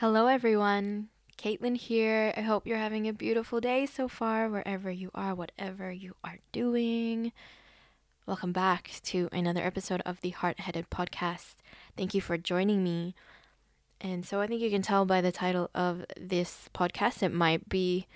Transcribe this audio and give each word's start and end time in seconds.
Hello, 0.00 0.28
everyone. 0.28 1.08
Caitlin 1.36 1.76
here. 1.76 2.32
I 2.34 2.40
hope 2.40 2.66
you're 2.66 2.78
having 2.78 3.06
a 3.06 3.12
beautiful 3.12 3.60
day 3.60 3.84
so 3.84 4.08
far, 4.08 4.48
wherever 4.48 4.90
you 4.90 5.10
are, 5.14 5.34
whatever 5.34 5.92
you 5.92 6.14
are 6.24 6.38
doing. 6.52 7.32
Welcome 8.24 8.50
back 8.50 8.92
to 9.02 9.28
another 9.30 9.60
episode 9.60 10.00
of 10.06 10.22
the 10.22 10.30
Heart 10.30 10.60
Headed 10.60 10.88
Podcast. 10.88 11.56
Thank 11.98 12.14
you 12.14 12.22
for 12.22 12.38
joining 12.38 12.82
me. 12.82 13.14
And 14.00 14.24
so 14.24 14.40
I 14.40 14.46
think 14.46 14.62
you 14.62 14.70
can 14.70 14.80
tell 14.80 15.04
by 15.04 15.20
the 15.20 15.30
title 15.30 15.68
of 15.74 16.06
this 16.18 16.70
podcast, 16.74 17.22
it 17.22 17.34
might 17.34 17.68
be 17.68 18.06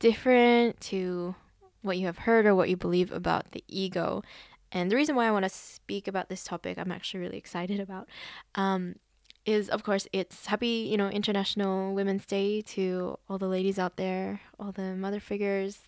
different 0.00 0.82
to 0.82 1.34
what 1.80 1.96
you 1.96 2.04
have 2.04 2.18
heard 2.18 2.44
or 2.44 2.54
what 2.54 2.68
you 2.68 2.76
believe 2.76 3.10
about 3.10 3.52
the 3.52 3.64
ego. 3.68 4.22
And 4.70 4.90
the 4.90 4.96
reason 4.96 5.16
why 5.16 5.28
I 5.28 5.32
want 5.32 5.46
to 5.46 5.48
speak 5.48 6.06
about 6.06 6.28
this 6.28 6.44
topic, 6.44 6.76
I'm 6.76 6.92
actually 6.92 7.20
really 7.20 7.38
excited 7.38 7.80
about, 7.80 8.06
um, 8.54 8.96
is 9.44 9.68
of 9.68 9.82
course 9.82 10.06
it's 10.12 10.46
happy, 10.46 10.88
you 10.90 10.96
know, 10.96 11.08
International 11.08 11.94
Women's 11.94 12.26
Day 12.26 12.62
to 12.62 13.18
all 13.28 13.38
the 13.38 13.48
ladies 13.48 13.78
out 13.78 13.96
there, 13.96 14.40
all 14.58 14.72
the 14.72 14.94
mother 14.94 15.20
figures, 15.20 15.80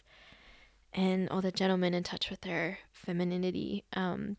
and 0.92 1.28
all 1.28 1.40
the 1.40 1.52
gentlemen 1.52 1.95
in 1.95 2.02
touch 2.02 2.30
with 2.30 2.40
their 2.42 2.78
femininity. 2.92 3.84
Um, 3.92 4.36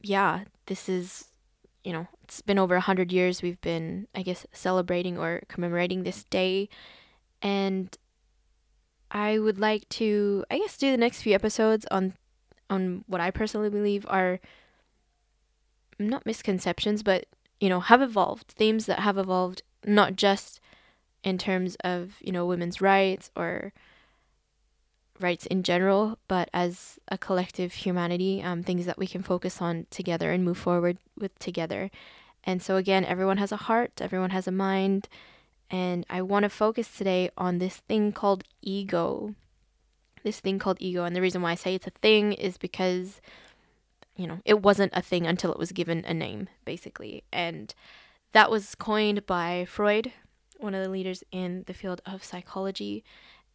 yeah, 0.00 0.44
this 0.66 0.88
is, 0.88 1.26
you 1.84 1.92
know, 1.92 2.06
it's 2.24 2.40
been 2.40 2.58
over 2.58 2.76
a 2.76 2.80
hundred 2.80 3.12
years 3.12 3.42
we've 3.42 3.60
been, 3.60 4.08
I 4.14 4.22
guess, 4.22 4.46
celebrating 4.52 5.18
or 5.18 5.42
commemorating 5.48 6.02
this 6.02 6.24
day, 6.24 6.68
and 7.42 7.96
I 9.10 9.38
would 9.38 9.58
like 9.58 9.88
to, 9.90 10.44
I 10.50 10.58
guess, 10.58 10.76
do 10.76 10.90
the 10.90 10.96
next 10.96 11.22
few 11.22 11.34
episodes 11.34 11.86
on 11.90 12.14
on 12.68 13.04
what 13.06 13.20
I 13.20 13.30
personally 13.30 13.70
believe 13.70 14.04
are 14.08 14.40
not 15.98 16.26
misconceptions, 16.26 17.04
but 17.04 17.26
you 17.60 17.68
know, 17.68 17.80
have 17.80 18.02
evolved, 18.02 18.48
themes 18.48 18.86
that 18.86 19.00
have 19.00 19.18
evolved 19.18 19.62
not 19.84 20.16
just 20.16 20.60
in 21.24 21.38
terms 21.38 21.76
of, 21.82 22.14
you 22.20 22.32
know, 22.32 22.46
women's 22.46 22.80
rights 22.80 23.30
or 23.36 23.72
rights 25.20 25.46
in 25.46 25.62
general, 25.62 26.18
but 26.28 26.48
as 26.52 26.98
a 27.08 27.18
collective 27.18 27.72
humanity, 27.72 28.42
um, 28.42 28.62
things 28.62 28.86
that 28.86 28.98
we 28.98 29.06
can 29.06 29.22
focus 29.22 29.62
on 29.62 29.86
together 29.90 30.30
and 30.30 30.44
move 30.44 30.58
forward 30.58 30.98
with 31.18 31.36
together. 31.38 31.90
And 32.44 32.62
so, 32.62 32.76
again, 32.76 33.04
everyone 33.04 33.38
has 33.38 33.50
a 33.50 33.56
heart, 33.56 33.92
everyone 34.00 34.30
has 34.30 34.46
a 34.46 34.52
mind, 34.52 35.08
and 35.70 36.06
I 36.08 36.22
want 36.22 36.44
to 36.44 36.48
focus 36.48 36.96
today 36.96 37.30
on 37.36 37.58
this 37.58 37.76
thing 37.76 38.12
called 38.12 38.44
ego. 38.62 39.34
This 40.22 40.40
thing 40.40 40.58
called 40.58 40.78
ego. 40.80 41.04
And 41.04 41.14
the 41.16 41.20
reason 41.20 41.42
why 41.42 41.52
I 41.52 41.56
say 41.56 41.74
it's 41.74 41.86
a 41.86 41.90
thing 41.90 42.32
is 42.32 42.56
because 42.56 43.20
you 44.16 44.26
know, 44.26 44.40
it 44.44 44.62
wasn't 44.62 44.92
a 44.94 45.02
thing 45.02 45.26
until 45.26 45.52
it 45.52 45.58
was 45.58 45.72
given 45.72 46.04
a 46.06 46.14
name, 46.14 46.48
basically. 46.64 47.24
And 47.32 47.74
that 48.32 48.50
was 48.50 48.74
coined 48.74 49.26
by 49.26 49.66
Freud, 49.68 50.12
one 50.58 50.74
of 50.74 50.82
the 50.82 50.90
leaders 50.90 51.22
in 51.30 51.64
the 51.66 51.74
field 51.74 52.00
of 52.06 52.24
psychology, 52.24 53.04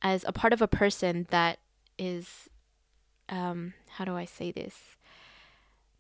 as 0.01 0.23
a 0.27 0.31
part 0.31 0.53
of 0.53 0.61
a 0.61 0.67
person 0.67 1.27
that 1.31 1.59
is, 1.97 2.49
um, 3.29 3.73
how 3.89 4.05
do 4.05 4.15
I 4.15 4.25
say 4.25 4.51
this? 4.51 4.97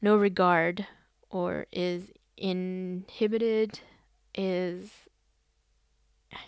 No 0.01 0.15
regard 0.15 0.87
or 1.29 1.67
is 1.71 2.11
inhibited, 2.37 3.79
is, 4.35 4.89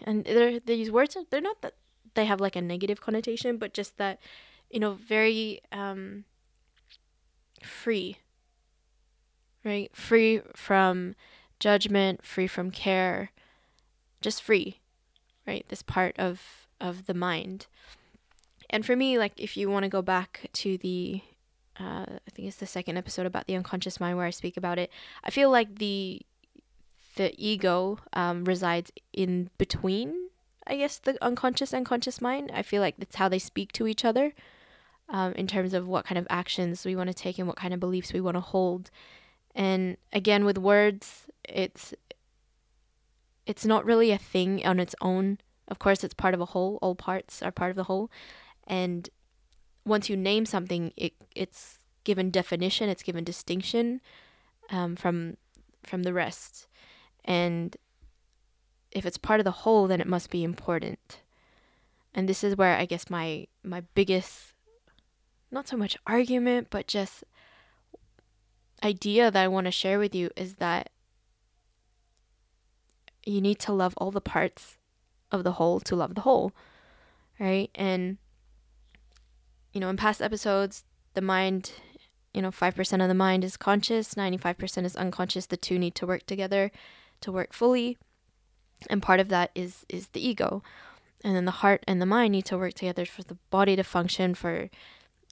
and 0.03 0.25
these 0.65 0.91
words, 0.91 1.17
they're 1.29 1.41
not 1.41 1.61
that 1.61 1.75
they 2.15 2.25
have 2.25 2.41
like 2.41 2.55
a 2.55 2.61
negative 2.61 3.01
connotation, 3.01 3.57
but 3.57 3.73
just 3.73 3.97
that, 3.97 4.19
you 4.69 4.79
know, 4.79 4.93
very, 4.93 5.61
um, 5.71 6.25
free, 7.65 8.17
right? 9.63 9.95
Free 9.95 10.41
from 10.55 11.15
judgment, 11.59 12.25
free 12.25 12.47
from 12.47 12.71
care, 12.71 13.31
just 14.21 14.41
free, 14.41 14.79
right? 15.47 15.65
This 15.69 15.81
part 15.81 16.17
of 16.17 16.67
of 16.79 17.05
the 17.05 17.13
mind. 17.13 17.67
And 18.69 18.85
for 18.85 18.95
me, 18.95 19.17
like 19.17 19.33
if 19.37 19.55
you 19.55 19.69
want 19.69 19.83
to 19.83 19.89
go 19.89 20.01
back 20.01 20.49
to 20.53 20.77
the 20.77 21.21
uh, 21.79 22.05
I 22.07 22.31
think 22.31 22.47
it's 22.47 22.57
the 22.57 22.67
second 22.67 22.97
episode 22.97 23.25
about 23.25 23.47
the 23.47 23.55
unconscious 23.55 23.99
mind 23.99 24.17
where 24.17 24.25
I 24.25 24.31
speak 24.31 24.57
about 24.57 24.77
it. 24.77 24.91
I 25.23 25.29
feel 25.31 25.49
like 25.49 25.79
the 25.79 26.21
the 27.15 27.33
ego 27.37 27.99
um, 28.13 28.43
resides 28.43 28.91
in 29.11 29.49
between, 29.57 30.29
I 30.65 30.77
guess, 30.77 30.97
the 30.97 31.23
unconscious 31.23 31.73
and 31.73 31.85
conscious 31.85 32.21
mind. 32.21 32.51
I 32.53 32.63
feel 32.63 32.81
like 32.81 32.97
that's 32.97 33.15
how 33.15 33.29
they 33.29 33.39
speak 33.39 33.71
to 33.73 33.87
each 33.87 34.03
other 34.03 34.33
um, 35.13 35.31
in 35.33 35.45
terms 35.45 35.73
of 35.73 35.87
what 35.87 36.05
kind 36.05 36.17
of 36.17 36.27
actions 36.29 36.83
we 36.83 36.95
want 36.95 37.07
to 37.07 37.13
take 37.13 37.37
and 37.37 37.47
what 37.47 37.55
kind 37.55 37.73
of 37.73 37.79
beliefs 37.79 38.11
we 38.11 38.19
want 38.19 38.35
to 38.35 38.41
hold. 38.41 38.89
And 39.55 39.95
again, 40.11 40.43
with 40.43 40.57
words, 40.57 41.27
it's 41.47 41.93
it's 43.45 43.65
not 43.65 43.85
really 43.85 44.11
a 44.11 44.17
thing 44.17 44.65
on 44.65 44.79
its 44.79 44.95
own. 44.99 45.37
Of 45.67 45.77
course, 45.77 46.03
it's 46.03 46.15
part 46.15 46.33
of 46.33 46.41
a 46.41 46.45
whole. 46.45 46.79
All 46.81 46.95
parts 46.95 47.43
are 47.43 47.51
part 47.51 47.69
of 47.69 47.75
the 47.75 47.83
whole. 47.83 48.09
And 48.65 49.09
once 49.85 50.09
you 50.09 50.17
name 50.17 50.47
something, 50.47 50.91
it 50.97 51.13
it's 51.35 51.77
given 52.03 52.31
definition. 52.31 52.89
It's 52.89 53.03
given 53.03 53.23
distinction 53.23 54.01
um, 54.71 54.95
from 54.95 55.37
from 55.85 56.03
the 56.03 56.13
rest. 56.13 56.67
And 57.23 57.77
if 58.91 59.05
it's 59.05 59.17
part 59.17 59.39
of 59.39 59.43
the 59.43 59.51
whole, 59.51 59.85
then 59.87 60.01
it 60.01 60.07
must 60.07 60.31
be 60.31 60.43
important. 60.43 61.21
And 62.15 62.27
this 62.27 62.43
is 62.43 62.57
where 62.57 62.75
I 62.75 62.85
guess 62.85 63.11
my 63.11 63.45
my 63.63 63.81
biggest 63.93 64.52
not 65.53 65.67
so 65.67 65.77
much 65.77 65.97
argument, 66.07 66.67
but 66.69 66.87
just 66.87 67.23
idea 68.83 69.31
that 69.31 69.43
I 69.43 69.47
want 69.47 69.65
to 69.65 69.71
share 69.71 69.99
with 69.99 70.13
you 70.13 70.29
is 70.35 70.55
that 70.55 70.89
you 73.25 73.39
need 73.39 73.59
to 73.59 73.71
love 73.71 73.93
all 73.97 74.11
the 74.11 74.21
parts 74.21 74.77
of 75.31 75.43
the 75.43 75.53
whole 75.53 75.79
to 75.81 75.95
love 75.95 76.15
the 76.15 76.21
whole, 76.21 76.51
right? 77.39 77.69
And, 77.75 78.17
you 79.71 79.79
know, 79.79 79.89
in 79.89 79.97
past 79.97 80.21
episodes, 80.21 80.83
the 81.13 81.21
mind, 81.21 81.71
you 82.33 82.41
know, 82.41 82.51
5% 82.51 83.01
of 83.01 83.07
the 83.07 83.13
mind 83.13 83.43
is 83.43 83.55
conscious, 83.55 84.15
95% 84.15 84.85
is 84.85 84.95
unconscious. 84.95 85.45
The 85.45 85.57
two 85.57 85.79
need 85.79 85.95
to 85.95 86.07
work 86.07 86.25
together 86.25 86.71
to 87.21 87.31
work 87.31 87.53
fully. 87.53 87.97
And 88.89 89.01
part 89.01 89.19
of 89.19 89.29
that 89.29 89.51
is 89.55 89.85
is 89.87 90.09
the 90.09 90.25
ego. 90.27 90.61
And 91.23 91.35
then 91.35 91.45
the 91.45 91.51
heart 91.51 91.83
and 91.87 92.01
the 92.01 92.05
mind 92.05 92.33
need 92.33 92.45
to 92.45 92.57
work 92.57 92.73
together 92.73 93.05
for 93.05 93.23
the 93.23 93.37
body 93.49 93.77
to 93.77 93.83
function, 93.83 94.35
for 94.35 94.69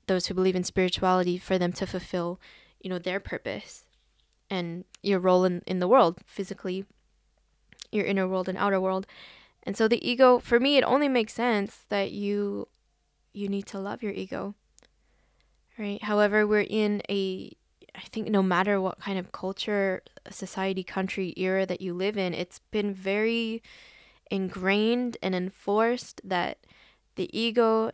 those 0.08 0.28
who 0.28 0.34
believe 0.34 0.56
in 0.56 0.64
spirituality 0.64 1.38
for 1.38 1.58
them 1.58 1.72
to 1.74 1.86
fulfill, 1.86 2.40
you 2.80 2.90
know, 2.90 3.00
their 3.00 3.20
purpose 3.20 3.86
and 4.50 4.84
your 5.02 5.20
role 5.20 5.46
in, 5.46 5.62
in 5.66 5.80
the 5.80 5.88
world, 5.88 6.20
physically, 6.26 6.86
your 7.92 8.06
inner 8.06 8.28
world 8.28 8.50
and 8.50 8.58
outer 8.58 8.80
world. 8.80 9.08
And 9.64 9.78
so 9.78 9.88
the 9.88 10.08
ego, 10.08 10.40
for 10.40 10.60
me, 10.60 10.78
it 10.78 10.84
only 10.84 11.08
makes 11.08 11.34
sense 11.34 11.86
that 11.90 12.12
you 12.12 12.68
you 13.34 13.48
need 13.48 13.66
to 13.68 13.80
love 13.80 14.04
your 14.04 14.12
ego. 14.12 14.56
Right? 15.78 16.04
However, 16.04 16.46
we're 16.46 16.68
in 16.68 17.02
a 17.10 17.52
I 17.96 18.02
think 18.12 18.30
no 18.30 18.42
matter 18.42 18.80
what 18.80 19.00
kind 19.00 19.20
of 19.20 19.32
culture, 19.32 20.02
society, 20.30 20.84
country, 20.84 21.34
era 21.38 21.66
that 21.66 21.82
you 21.82 21.94
live 21.94 22.18
in, 22.18 22.34
it's 22.34 22.60
been 22.72 22.94
very 22.94 23.62
ingrained 24.30 25.18
and 25.22 25.36
enforced 25.36 26.22
that 26.24 26.60
the 27.16 27.30
ego 27.38 27.92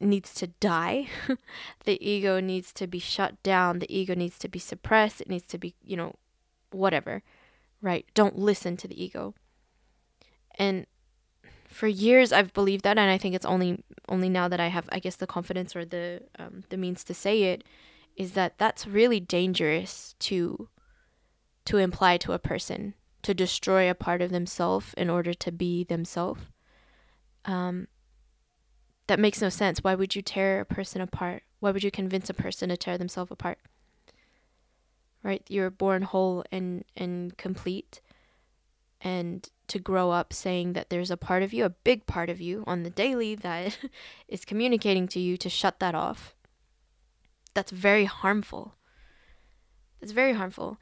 needs 0.00 0.34
to 0.34 0.48
die. 0.48 1.08
the 1.84 1.98
ego 2.06 2.40
needs 2.40 2.72
to 2.74 2.86
be 2.86 2.98
shut 2.98 3.42
down. 3.42 3.78
The 3.78 3.94
ego 3.94 4.14
needs 4.14 4.38
to 4.40 4.48
be 4.48 4.58
suppressed. 4.58 5.20
It 5.20 5.28
needs 5.28 5.46
to 5.48 5.58
be, 5.58 5.74
you 5.82 5.96
know, 5.96 6.16
whatever. 6.70 7.22
Right? 7.80 8.06
Don't 8.14 8.38
listen 8.38 8.76
to 8.78 8.88
the 8.88 9.02
ego. 9.02 9.34
And 10.58 10.86
for 11.68 11.86
years 11.86 12.32
I've 12.32 12.54
believed 12.54 12.84
that 12.84 12.96
and 12.96 13.10
I 13.10 13.18
think 13.18 13.34
it's 13.34 13.44
only 13.44 13.82
only 14.08 14.28
now 14.28 14.48
that 14.48 14.60
I 14.60 14.68
have 14.68 14.88
I 14.92 14.98
guess 14.98 15.16
the 15.16 15.26
confidence 15.26 15.76
or 15.76 15.84
the 15.84 16.22
um, 16.38 16.64
the 16.70 16.76
means 16.76 17.04
to 17.04 17.12
say 17.12 17.42
it 17.42 17.64
is 18.14 18.32
that 18.32 18.56
that's 18.56 18.86
really 18.86 19.20
dangerous 19.20 20.14
to 20.20 20.68
to 21.66 21.78
imply 21.78 22.16
to 22.18 22.32
a 22.32 22.38
person 22.38 22.94
to 23.22 23.34
destroy 23.34 23.90
a 23.90 23.94
part 23.94 24.22
of 24.22 24.30
themselves 24.30 24.94
in 24.96 25.10
order 25.10 25.34
to 25.34 25.50
be 25.50 25.82
themselves. 25.82 26.42
Um, 27.44 27.88
that 29.06 29.20
makes 29.20 29.40
no 29.40 29.48
sense. 29.48 29.82
Why 29.82 29.94
would 29.94 30.14
you 30.14 30.22
tear 30.22 30.60
a 30.60 30.64
person 30.64 31.00
apart? 31.00 31.42
Why 31.60 31.70
would 31.70 31.84
you 31.84 31.90
convince 31.90 32.28
a 32.28 32.34
person 32.34 32.68
to 32.68 32.76
tear 32.76 32.98
themselves 32.98 33.30
apart? 33.30 33.58
Right? 35.22 35.42
You're 35.48 35.70
born 35.70 36.02
whole 36.02 36.44
and, 36.52 36.84
and 36.96 37.36
complete. 37.36 38.00
And 39.00 39.48
to 39.68 39.78
grow 39.78 40.10
up 40.10 40.32
saying 40.32 40.72
that 40.72 40.90
there's 40.90 41.10
a 41.10 41.16
part 41.16 41.42
of 41.42 41.52
you, 41.52 41.64
a 41.64 41.70
big 41.70 42.06
part 42.06 42.30
of 42.30 42.40
you 42.40 42.64
on 42.66 42.82
the 42.82 42.90
daily 42.90 43.34
that 43.34 43.78
is 44.28 44.44
communicating 44.44 45.08
to 45.08 45.20
you 45.20 45.36
to 45.36 45.48
shut 45.48 45.80
that 45.80 45.94
off. 45.94 46.34
That's 47.54 47.70
very 47.70 48.04
harmful. 48.04 48.74
That's 50.00 50.12
very 50.12 50.34
harmful. 50.34 50.78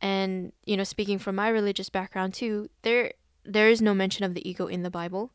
And, 0.00 0.52
you 0.64 0.76
know, 0.76 0.84
speaking 0.84 1.18
from 1.18 1.36
my 1.36 1.48
religious 1.48 1.88
background 1.88 2.34
too, 2.34 2.68
there 2.82 3.12
there 3.46 3.68
is 3.68 3.82
no 3.82 3.92
mention 3.92 4.24
of 4.24 4.32
the 4.32 4.48
ego 4.48 4.66
in 4.66 4.82
the 4.82 4.90
Bible 4.90 5.30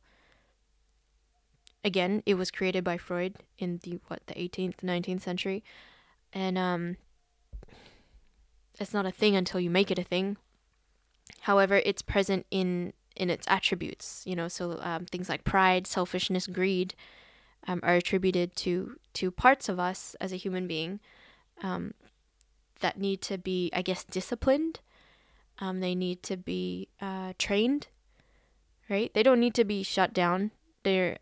again, 1.84 2.24
it 2.26 2.36
was 2.36 2.52
created 2.52 2.84
by 2.84 2.98
Freud 2.98 3.36
in 3.58 3.80
the 3.84 4.00
what 4.08 4.26
the 4.28 4.34
18th, 4.34 4.78
19th 4.78 5.22
century, 5.22 5.64
and 6.34 6.58
um, 6.58 6.98
it's 8.80 8.94
not 8.94 9.06
a 9.06 9.12
thing 9.12 9.36
until 9.36 9.60
you 9.60 9.70
make 9.70 9.92
it 9.92 10.00
a 10.00 10.04
thing. 10.04 10.38
However, 11.42 11.81
it's 11.86 12.02
present 12.02 12.46
in 12.52 12.94
in 13.16 13.30
its 13.30 13.48
attributes. 13.50 14.24
You 14.26 14.36
know, 14.36 14.48
so 14.48 14.80
um, 14.81 15.06
things 15.06 15.30
like 15.30 15.44
pride, 15.44 15.88
selfishness, 15.88 16.48
greed 16.48 16.96
um, 17.68 17.80
are 17.84 17.96
attributed 17.96 18.56
to 18.58 18.98
to 19.14 19.32
parts 19.32 19.70
of 19.70 19.80
us 19.80 20.16
as 20.20 20.32
a 20.32 20.38
human 20.38 20.68
being 20.68 21.00
um, 21.62 21.94
that 22.80 22.98
need 22.98 23.22
to 23.24 23.38
be, 23.38 23.70
I 23.74 23.82
guess, 23.82 24.04
disciplined. 24.04 24.80
Um, 25.60 25.82
they 25.82 25.94
need 25.94 26.24
to 26.24 26.38
be 26.38 26.88
uh, 27.02 27.34
trained, 27.38 27.88
right? 28.90 29.14
They 29.14 29.24
don't 29.24 29.42
need 29.42 29.54
to 29.56 29.66
be 29.66 29.84
shut 29.84 30.14
down. 30.14 30.52
They're 30.84 31.18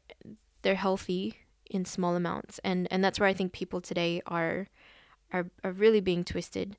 they're 0.62 0.76
healthy 0.76 1.38
in 1.66 1.86
small 1.86 2.16
amounts, 2.16 2.60
and 2.64 2.88
and 2.92 3.04
that's 3.04 3.20
where 3.20 3.30
I 3.30 3.34
think 3.34 3.52
people 3.52 3.82
today 3.82 4.22
are 4.26 4.68
are 5.32 5.50
are 5.64 5.72
really 5.72 6.02
being 6.02 6.24
twisted. 6.24 6.78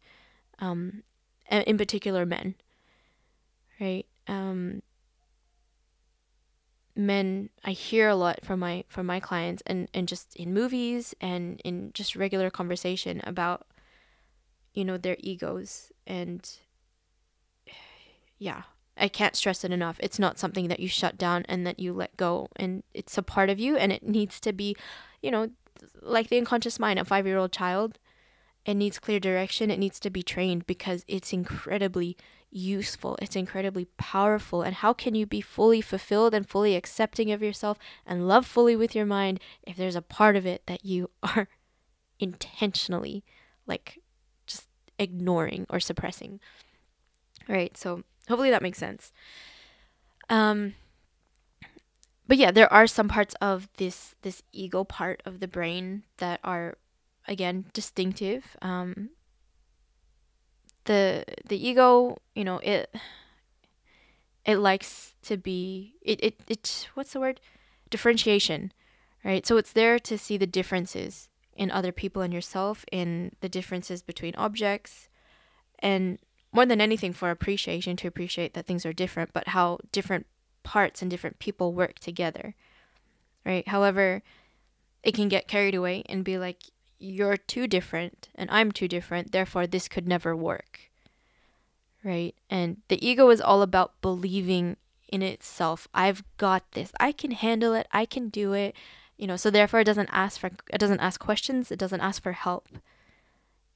Um, 0.59 1.03
in 1.51 1.79
particular, 1.79 2.27
men, 2.27 2.57
right? 3.81 4.07
Um, 4.27 4.83
men 6.99 7.49
I 7.65 7.71
hear 7.71 8.09
a 8.09 8.17
lot 8.17 8.45
from 8.45 8.59
my 8.59 8.85
from 8.89 9.07
my 9.07 9.21
clients 9.21 9.63
and 9.67 9.89
and 9.95 10.09
just 10.09 10.35
in 10.35 10.53
movies 10.53 11.15
and 11.21 11.61
in 11.65 11.93
just 11.95 12.17
regular 12.17 12.51
conversation 12.51 13.21
about 13.25 13.67
you 14.75 14.85
know 14.85 14.97
their 14.97 15.17
egos 15.21 15.93
and 16.07 16.59
yeah 18.39 18.63
I 18.99 19.09
can't 19.09 19.37
stress 19.37 19.65
it 19.65 19.73
enough 19.73 19.97
it's 20.01 20.19
not 20.19 20.39
something 20.39 20.69
that 20.69 20.81
you 20.81 20.89
shut 20.89 21.17
down 21.19 21.45
and 21.49 21.67
that 21.67 21.79
you 21.79 21.93
let 21.93 22.17
go 22.17 22.49
and 22.57 22.83
it's 22.95 23.17
a 23.19 23.23
part 23.23 23.51
of 23.51 23.59
you 23.59 23.77
and 23.77 23.93
it 23.93 24.03
needs 24.03 24.41
to 24.41 24.53
be 24.53 24.77
you 25.23 25.31
know 25.31 25.51
like 26.03 26.29
the 26.29 26.39
unconscious 26.39 26.79
mind 26.79 26.99
a 26.99 27.05
5-year-old 27.05 27.53
child 27.53 27.99
it 28.65 28.75
needs 28.75 28.99
clear 28.99 29.21
direction 29.21 29.71
it 29.71 29.79
needs 29.79 30.01
to 30.01 30.11
be 30.11 30.23
trained 30.23 30.67
because 30.67 31.05
it's 31.09 31.33
incredibly 31.33 32.17
useful, 32.51 33.19
it's 33.21 33.37
incredibly 33.37 33.87
powerful. 33.97 34.63
And 34.63 34.77
how 34.77 34.93
can 34.93 35.15
you 35.15 35.27
be 35.27 35.41
fully 35.41 35.81
fulfilled 35.81 36.35
and 36.35 36.49
fully 36.49 36.77
accepting 36.77 37.31
of 37.31 37.43
yourself 37.43 37.79
and 38.07 38.29
love 38.29 38.47
fully 38.47 38.77
with 38.77 38.95
your 38.95 39.07
mind 39.07 39.41
if 39.63 39.77
there's 39.77 39.97
a 39.97 40.03
part 40.03 40.37
of 40.37 40.47
it 40.47 40.63
that 40.67 40.85
you 40.85 41.11
are 41.23 41.49
intentionally 42.19 43.25
like 43.67 44.01
just 44.47 44.67
ignoring 44.99 45.67
or 45.69 45.81
suppressing? 45.81 46.41
Right? 47.49 47.77
So 47.77 48.03
hopefully 48.29 48.51
that 48.51 48.63
makes 48.63 48.79
sense. 48.79 49.13
Um 50.29 50.75
but 52.27 52.37
yeah, 52.37 52.51
there 52.51 52.71
are 52.71 52.87
some 52.87 53.09
parts 53.09 53.35
of 53.41 53.69
this 53.79 54.15
this 54.23 54.43
ego 54.53 54.85
part 54.85 55.23
of 55.25 55.41
the 55.41 55.49
brain 55.49 56.05
that 56.19 56.41
are 56.45 56.77
again 57.27 57.65
distinctive 57.73 58.57
um, 58.63 59.11
the 60.89 61.25
the 61.47 61.69
ego, 61.69 62.17
you 62.35 62.45
know, 62.45 62.59
it 62.59 62.93
it 64.45 64.57
likes 64.57 65.15
to 65.23 65.37
be 65.37 65.95
it 66.03 66.19
it, 66.23 66.41
it 66.49 66.89
what's 66.95 67.13
the 67.13 67.21
word? 67.21 67.41
Differentiation. 67.91 68.73
Right? 69.25 69.47
So 69.47 69.57
it's 69.57 69.73
there 69.73 69.99
to 69.99 70.17
see 70.17 70.37
the 70.37 70.47
differences 70.47 71.29
in 71.57 71.71
other 71.71 71.93
people 71.93 72.23
and 72.23 72.33
yourself, 72.33 72.85
in 72.93 73.33
the 73.41 73.49
differences 73.49 74.01
between 74.01 74.35
objects, 74.37 75.09
and 75.81 76.19
more 76.53 76.67
than 76.67 76.81
anything 76.81 77.13
for 77.13 77.31
appreciation 77.31 77.97
to 77.97 78.09
appreciate 78.09 78.55
that 78.55 78.67
things 78.67 78.87
are 78.87 78.93
different, 78.93 79.33
but 79.33 79.49
how 79.49 79.79
different 79.93 80.27
parts 80.63 81.03
and 81.03 81.11
different 81.11 81.39
people 81.39 81.73
work 81.73 81.99
together. 81.99 82.55
Right? 83.45 83.67
However, 83.69 84.23
it 85.03 85.15
can 85.15 85.29
get 85.29 85.49
carried 85.49 85.75
away 85.75 86.03
and 86.07 86.25
be 86.25 86.39
like, 86.39 86.65
you're 86.99 87.37
too 87.37 87.67
different 87.67 88.29
and 88.35 88.51
I'm 88.51 88.73
too 88.73 88.89
different, 88.89 89.33
therefore 89.33 89.67
this 89.67 89.89
could 89.89 90.09
never 90.09 90.35
work. 90.35 90.91
Right? 92.03 92.35
And 92.51 92.79
the 92.89 93.05
ego 93.07 93.31
is 93.31 93.41
all 93.41 93.63
about 93.63 94.01
believing 94.01 94.77
in 95.09 95.23
itself. 95.23 95.89
I've 95.95 96.23
got 96.37 96.73
this. 96.73 96.93
I 97.01 97.13
can 97.13 97.33
handle 97.33 97.75
it. 97.75 97.89
I 97.93 98.05
can 98.05 98.29
do 98.29 98.53
it. 98.53 98.75
You 99.17 99.27
know, 99.27 99.37
so 99.37 99.51
therefore 99.51 99.81
it 99.81 99.85
doesn't 99.85 100.11
ask 100.13 100.39
for 100.39 100.51
it 100.73 100.79
doesn't 100.79 101.01
ask 101.01 101.19
questions, 101.19 101.73
it 101.73 101.79
doesn't 101.79 102.01
ask 102.01 102.23
for 102.23 102.33
help. 102.33 102.69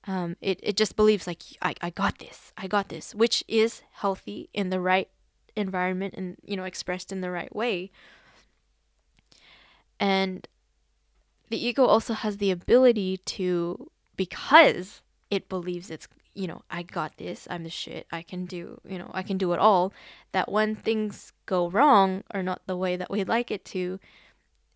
Um, 0.07 0.37
it, 0.41 0.59
it 0.63 0.77
just 0.77 0.97
believes 0.97 1.27
like 1.27 1.43
I, 1.61 1.75
I 1.81 1.91
got 1.91 2.19
this, 2.19 2.53
I 2.57 2.67
got 2.67 2.89
this, 2.89 3.15
which 3.15 3.45
is 3.47 3.83
healthy 3.93 4.49
in 4.53 4.71
the 4.71 4.81
right 4.81 5.09
environment 5.55 6.15
and 6.17 6.37
you 6.45 6.57
know 6.57 6.65
expressed 6.65 7.13
in 7.13 7.21
the 7.21 7.31
right 7.31 7.55
way. 7.55 7.91
And 10.01 10.49
the 11.53 11.65
ego 11.65 11.85
also 11.85 12.15
has 12.15 12.39
the 12.39 12.51
ability 12.51 13.19
to 13.19 13.91
because 14.17 15.03
it 15.31 15.49
believes 15.49 15.91
it's 15.91 16.09
you 16.35 16.47
know 16.47 16.63
i 16.71 16.83
got 16.83 17.17
this 17.19 17.47
i'm 17.51 17.63
the 17.63 17.71
shit 17.71 18.07
i 18.11 18.23
can 18.23 18.47
do 18.47 18.81
you 18.89 18.99
know 18.99 19.11
i 19.13 19.23
can 19.23 19.37
do 19.37 19.53
it 19.53 19.59
all 19.59 19.93
that 20.33 20.51
when 20.51 20.75
things 20.75 21.33
go 21.45 21.69
wrong 21.69 22.25
or 22.33 22.43
not 22.43 22.63
the 22.67 22.77
way 22.77 22.97
that 22.97 23.11
we'd 23.11 23.29
like 23.29 23.51
it 23.51 23.65
to 23.65 24.01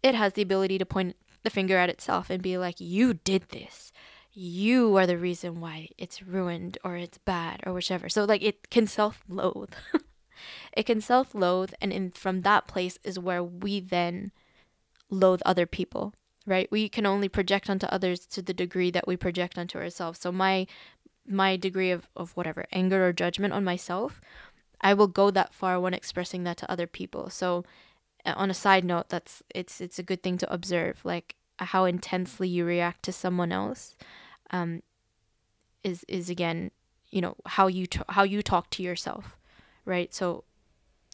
it 0.03 0.15
has 0.15 0.35
the 0.35 0.43
ability 0.43 0.77
to 0.77 0.85
point 0.85 1.17
the 1.43 1.51
finger 1.51 1.79
at 1.79 1.89
itself 1.89 2.29
and 2.29 2.43
be 2.43 2.59
like 2.59 2.77
you 2.79 3.15
did 3.15 3.49
this 3.49 3.93
you 4.39 4.97
are 4.97 5.07
the 5.07 5.17
reason 5.17 5.61
why 5.61 5.89
it's 5.97 6.23
ruined 6.23 6.77
or 6.85 6.97
it's 6.97 7.19
bad 7.19 7.61
or 7.65 7.73
whichever 7.73 8.09
so 8.09 8.25
like 8.25 8.43
it 8.43 8.69
can 8.71 8.87
self-loathe 8.87 9.73
it 10.73 10.85
can 10.85 11.01
self-loathe 11.01 11.73
and 11.81 11.93
in 11.93 12.11
from 12.11 12.43
that 12.43 12.67
place 12.67 12.99
is 13.03 13.19
where 13.19 13.43
we 13.43 13.81
then 13.81 14.31
loathe 15.11 15.41
other 15.47 15.65
people 15.67 16.13
right? 16.47 16.71
We 16.71 16.89
can 16.89 17.05
only 17.05 17.29
project 17.29 17.69
onto 17.69 17.87
others 17.87 18.25
to 18.27 18.41
the 18.41 18.55
degree 18.55 18.91
that 18.93 19.07
we 19.07 19.17
project 19.17 19.59
onto 19.59 19.79
ourselves. 19.79 20.21
So 20.21 20.33
my 20.33 20.67
my 21.29 21.57
degree 21.57 21.91
of, 21.91 22.09
of 22.15 22.37
whatever 22.37 22.67
anger 22.71 23.09
or 23.09 23.13
judgment 23.13 23.53
on 23.53 23.65
myself, 23.65 24.21
I 24.81 24.95
will 24.95 25.09
go 25.09 25.33
that 25.33 25.53
far 25.53 25.81
when 25.81 25.93
expressing 25.93 26.45
that 26.45 26.57
to 26.59 26.71
other 26.71 26.87
people. 26.87 27.31
So 27.31 27.65
on 28.25 28.49
a 28.49 28.55
side 28.55 28.85
note, 28.85 29.09
that's 29.09 29.43
it's 29.55 29.81
it's 29.81 29.99
a 29.99 30.05
good 30.05 30.23
thing 30.23 30.39
to 30.39 30.53
observe, 30.53 31.01
like 31.05 31.35
how 31.59 31.85
intensely 31.85 32.49
you 32.49 32.65
react 32.65 33.03
to 33.05 33.13
someone 33.13 33.51
else, 33.51 33.97
um, 34.51 34.83
is 35.83 36.05
is 36.09 36.29
again, 36.31 36.71
you 37.11 37.21
know 37.21 37.37
how 37.47 37.67
you 37.67 37.87
how 38.11 38.23
you 38.23 38.43
talk 38.43 38.71
to 38.71 38.83
yourself, 38.83 39.37
right? 39.85 40.13
So 40.15 40.45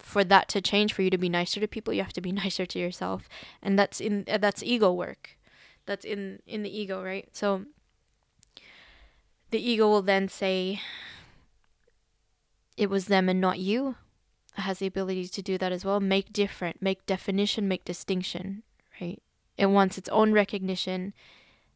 for 0.02 0.24
that 0.24 0.48
to 0.48 0.60
change 0.60 0.92
for 0.92 1.02
you 1.02 1.10
to 1.10 1.18
be 1.18 1.28
nicer 1.28 1.60
to 1.60 1.68
people 1.68 1.94
you 1.94 2.02
have 2.02 2.12
to 2.12 2.20
be 2.20 2.32
nicer 2.42 2.66
to 2.66 2.78
yourself. 2.78 3.28
And 3.62 3.78
that's 3.78 4.00
in 4.00 4.24
uh, 4.28 4.38
that's 4.38 4.62
ego 4.62 4.92
work. 4.92 5.36
That's 5.86 6.04
in 6.04 6.40
in 6.46 6.62
the 6.62 6.76
ego 6.76 7.02
right? 7.02 7.28
So 7.32 7.64
the 9.50 9.70
ego 9.70 9.88
will 9.88 10.02
then 10.02 10.28
say 10.28 10.80
it 12.76 12.88
was 12.90 13.06
them 13.06 13.28
and 13.28 13.40
not 13.40 13.58
you. 13.58 13.96
Has 14.56 14.80
the 14.80 14.86
ability 14.86 15.28
to 15.28 15.42
do 15.42 15.56
that 15.56 15.72
as 15.72 15.84
well. 15.84 16.00
Make 16.00 16.32
different 16.32 16.82
make 16.82 17.06
definition 17.06 17.68
make 17.68 17.84
distinction 17.84 18.62
right? 19.00 19.22
It 19.56 19.66
wants 19.66 19.98
its 19.98 20.08
own 20.08 20.32
recognition 20.32 21.14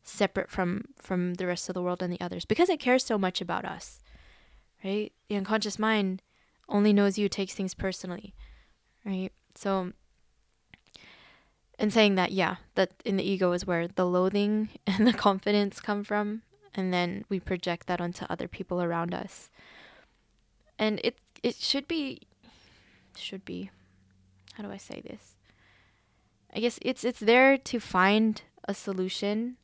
separate 0.08 0.48
from 0.48 0.84
from 0.96 1.34
the 1.34 1.46
rest 1.46 1.68
of 1.68 1.74
the 1.74 1.82
world 1.82 2.02
and 2.02 2.12
the 2.12 2.20
others 2.20 2.44
because 2.44 2.68
it 2.68 2.78
cares 2.78 3.04
so 3.04 3.18
much 3.18 3.40
about 3.40 3.64
us 3.64 3.98
right 4.84 5.12
the 5.28 5.36
unconscious 5.36 5.78
mind 5.78 6.22
only 6.68 6.92
knows 6.92 7.18
you 7.18 7.28
takes 7.28 7.54
things 7.54 7.74
personally, 7.74 8.34
right? 9.04 9.30
So, 9.54 9.92
and 11.78 11.92
saying 11.92 12.14
that, 12.16 12.32
yeah, 12.32 12.56
that 12.74 12.90
in 13.04 13.16
the 13.16 13.28
ego 13.28 13.52
is 13.52 13.66
where 13.66 13.88
the 13.88 14.06
loathing 14.06 14.70
and 14.86 15.06
the 15.06 15.12
confidence 15.12 15.80
come 15.80 16.04
from, 16.04 16.42
and 16.74 16.92
then 16.92 17.24
we 17.28 17.40
project 17.40 17.86
that 17.86 18.00
onto 18.00 18.24
other 18.28 18.48
people 18.48 18.82
around 18.82 19.14
us. 19.14 19.50
And 20.78 21.00
it 21.02 21.18
it 21.42 21.54
should 21.56 21.88
be 21.88 22.22
should 23.16 23.44
be 23.44 23.70
how 24.54 24.64
do 24.64 24.70
I 24.70 24.76
say 24.76 25.00
this? 25.00 25.36
I 26.54 26.60
guess 26.60 26.78
it's 26.82 27.04
it's 27.04 27.20
there 27.20 27.56
to 27.56 27.80
find 27.80 28.42
a 28.68 28.74
solution 28.74 29.56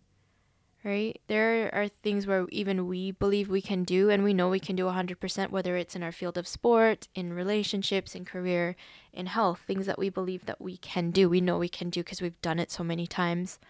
right? 0.85 1.21
There 1.29 1.73
are 1.73 1.87
things 1.87 2.27
where 2.27 2.47
even 2.51 2.89
we 2.89 3.13
believe 3.13 3.49
we 3.49 3.63
can 3.63 3.85
do 3.85 4.11
and 4.11 4.25
we 4.25 4.35
know 4.35 4.49
we 4.49 4.59
can 4.59 4.75
do 4.75 4.87
100%, 4.87 5.51
whether 5.51 5.77
it's 5.77 5.95
in 5.95 6.03
our 6.03 6.11
field 6.11 6.37
of 6.37 6.49
sport, 6.49 7.09
in 7.15 7.33
relationships, 7.33 8.15
in 8.15 8.25
career, 8.25 8.75
in 9.13 9.27
health, 9.27 9.61
things 9.67 9.87
that 9.87 9.99
we 9.99 10.09
believe 10.09 10.45
that 10.47 10.61
we 10.61 10.77
can 10.77 11.11
do. 11.11 11.29
We 11.29 11.41
know 11.41 11.59
we 11.59 11.69
can 11.69 11.89
do 11.89 12.03
because 12.03 12.21
we've 12.21 12.41
done 12.43 12.59
it 12.59 12.71
so 12.71 12.83
many 12.83 13.07
times. 13.07 13.61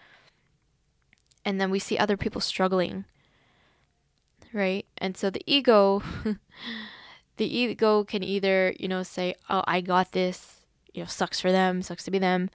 And 1.44 1.60
then 1.60 1.70
we 1.70 1.78
see 1.78 1.98
other 1.98 2.16
people 2.16 2.40
struggling, 2.40 3.04
right? 4.52 4.86
And 4.96 5.16
so 5.16 5.28
the 5.28 5.42
ego, 5.46 6.02
the 7.36 7.58
ego 7.58 8.04
can 8.04 8.22
either, 8.22 8.74
you 8.78 8.88
know, 8.88 9.02
say, 9.02 9.34
oh, 9.50 9.64
I 9.66 9.80
got 9.80 10.12
this, 10.12 10.60
you 10.94 11.02
know, 11.02 11.08
sucks 11.08 11.40
for 11.40 11.52
them, 11.52 11.82
sucks 11.82 12.04
to 12.04 12.10
be 12.10 12.18
them, 12.18 12.48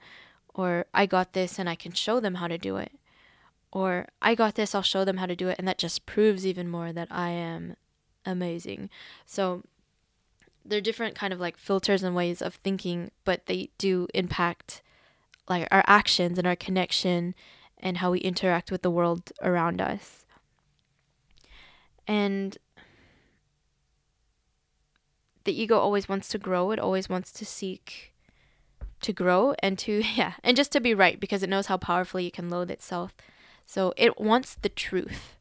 or 0.52 0.86
I 0.92 1.06
got 1.06 1.34
this 1.34 1.58
and 1.58 1.68
I 1.68 1.76
can 1.76 1.92
show 1.92 2.18
them 2.18 2.36
how 2.36 2.48
to 2.48 2.58
do 2.58 2.76
it 2.76 2.92
or 3.72 4.08
I 4.22 4.34
got 4.34 4.54
this, 4.54 4.74
I'll 4.74 4.82
show 4.82 5.04
them 5.04 5.18
how 5.18 5.26
to 5.26 5.36
do 5.36 5.48
it. 5.48 5.56
And 5.58 5.68
that 5.68 5.78
just 5.78 6.06
proves 6.06 6.46
even 6.46 6.68
more 6.68 6.92
that 6.92 7.08
I 7.10 7.30
am 7.30 7.76
amazing. 8.24 8.90
So 9.26 9.62
they're 10.64 10.80
different 10.80 11.14
kind 11.14 11.32
of 11.32 11.40
like 11.40 11.56
filters 11.56 12.02
and 12.02 12.14
ways 12.14 12.42
of 12.42 12.54
thinking, 12.54 13.10
but 13.24 13.46
they 13.46 13.70
do 13.78 14.06
impact 14.14 14.82
like 15.48 15.66
our 15.70 15.84
actions 15.86 16.38
and 16.38 16.46
our 16.46 16.56
connection 16.56 17.34
and 17.78 17.98
how 17.98 18.10
we 18.10 18.18
interact 18.18 18.70
with 18.70 18.82
the 18.82 18.90
world 18.90 19.32
around 19.42 19.80
us. 19.80 20.26
And 22.06 22.56
the 25.44 25.60
ego 25.60 25.78
always 25.78 26.08
wants 26.08 26.28
to 26.28 26.38
grow. 26.38 26.70
It 26.70 26.78
always 26.78 27.08
wants 27.08 27.32
to 27.32 27.44
seek 27.46 28.14
to 29.00 29.12
grow 29.12 29.54
and 29.60 29.78
to 29.78 30.02
yeah, 30.14 30.34
and 30.42 30.56
just 30.56 30.72
to 30.72 30.80
be 30.80 30.94
right 30.94 31.20
because 31.20 31.42
it 31.42 31.48
knows 31.48 31.66
how 31.66 31.76
powerfully 31.76 32.26
it 32.26 32.34
can 32.34 32.50
loathe 32.50 32.70
itself. 32.70 33.14
So 33.68 33.92
it 33.98 34.18
wants 34.18 34.54
the 34.54 34.70
truth. 34.70 35.36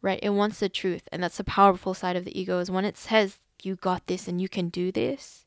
Right? 0.00 0.18
It 0.22 0.30
wants 0.30 0.60
the 0.60 0.70
truth, 0.70 1.06
and 1.12 1.22
that's 1.22 1.36
the 1.36 1.44
powerful 1.44 1.92
side 1.92 2.16
of 2.16 2.24
the 2.24 2.40
ego 2.40 2.58
is 2.58 2.70
when 2.70 2.86
it 2.86 2.96
says 2.96 3.36
you 3.62 3.76
got 3.76 4.06
this 4.06 4.26
and 4.26 4.40
you 4.40 4.48
can 4.48 4.70
do 4.70 4.90
this. 4.90 5.44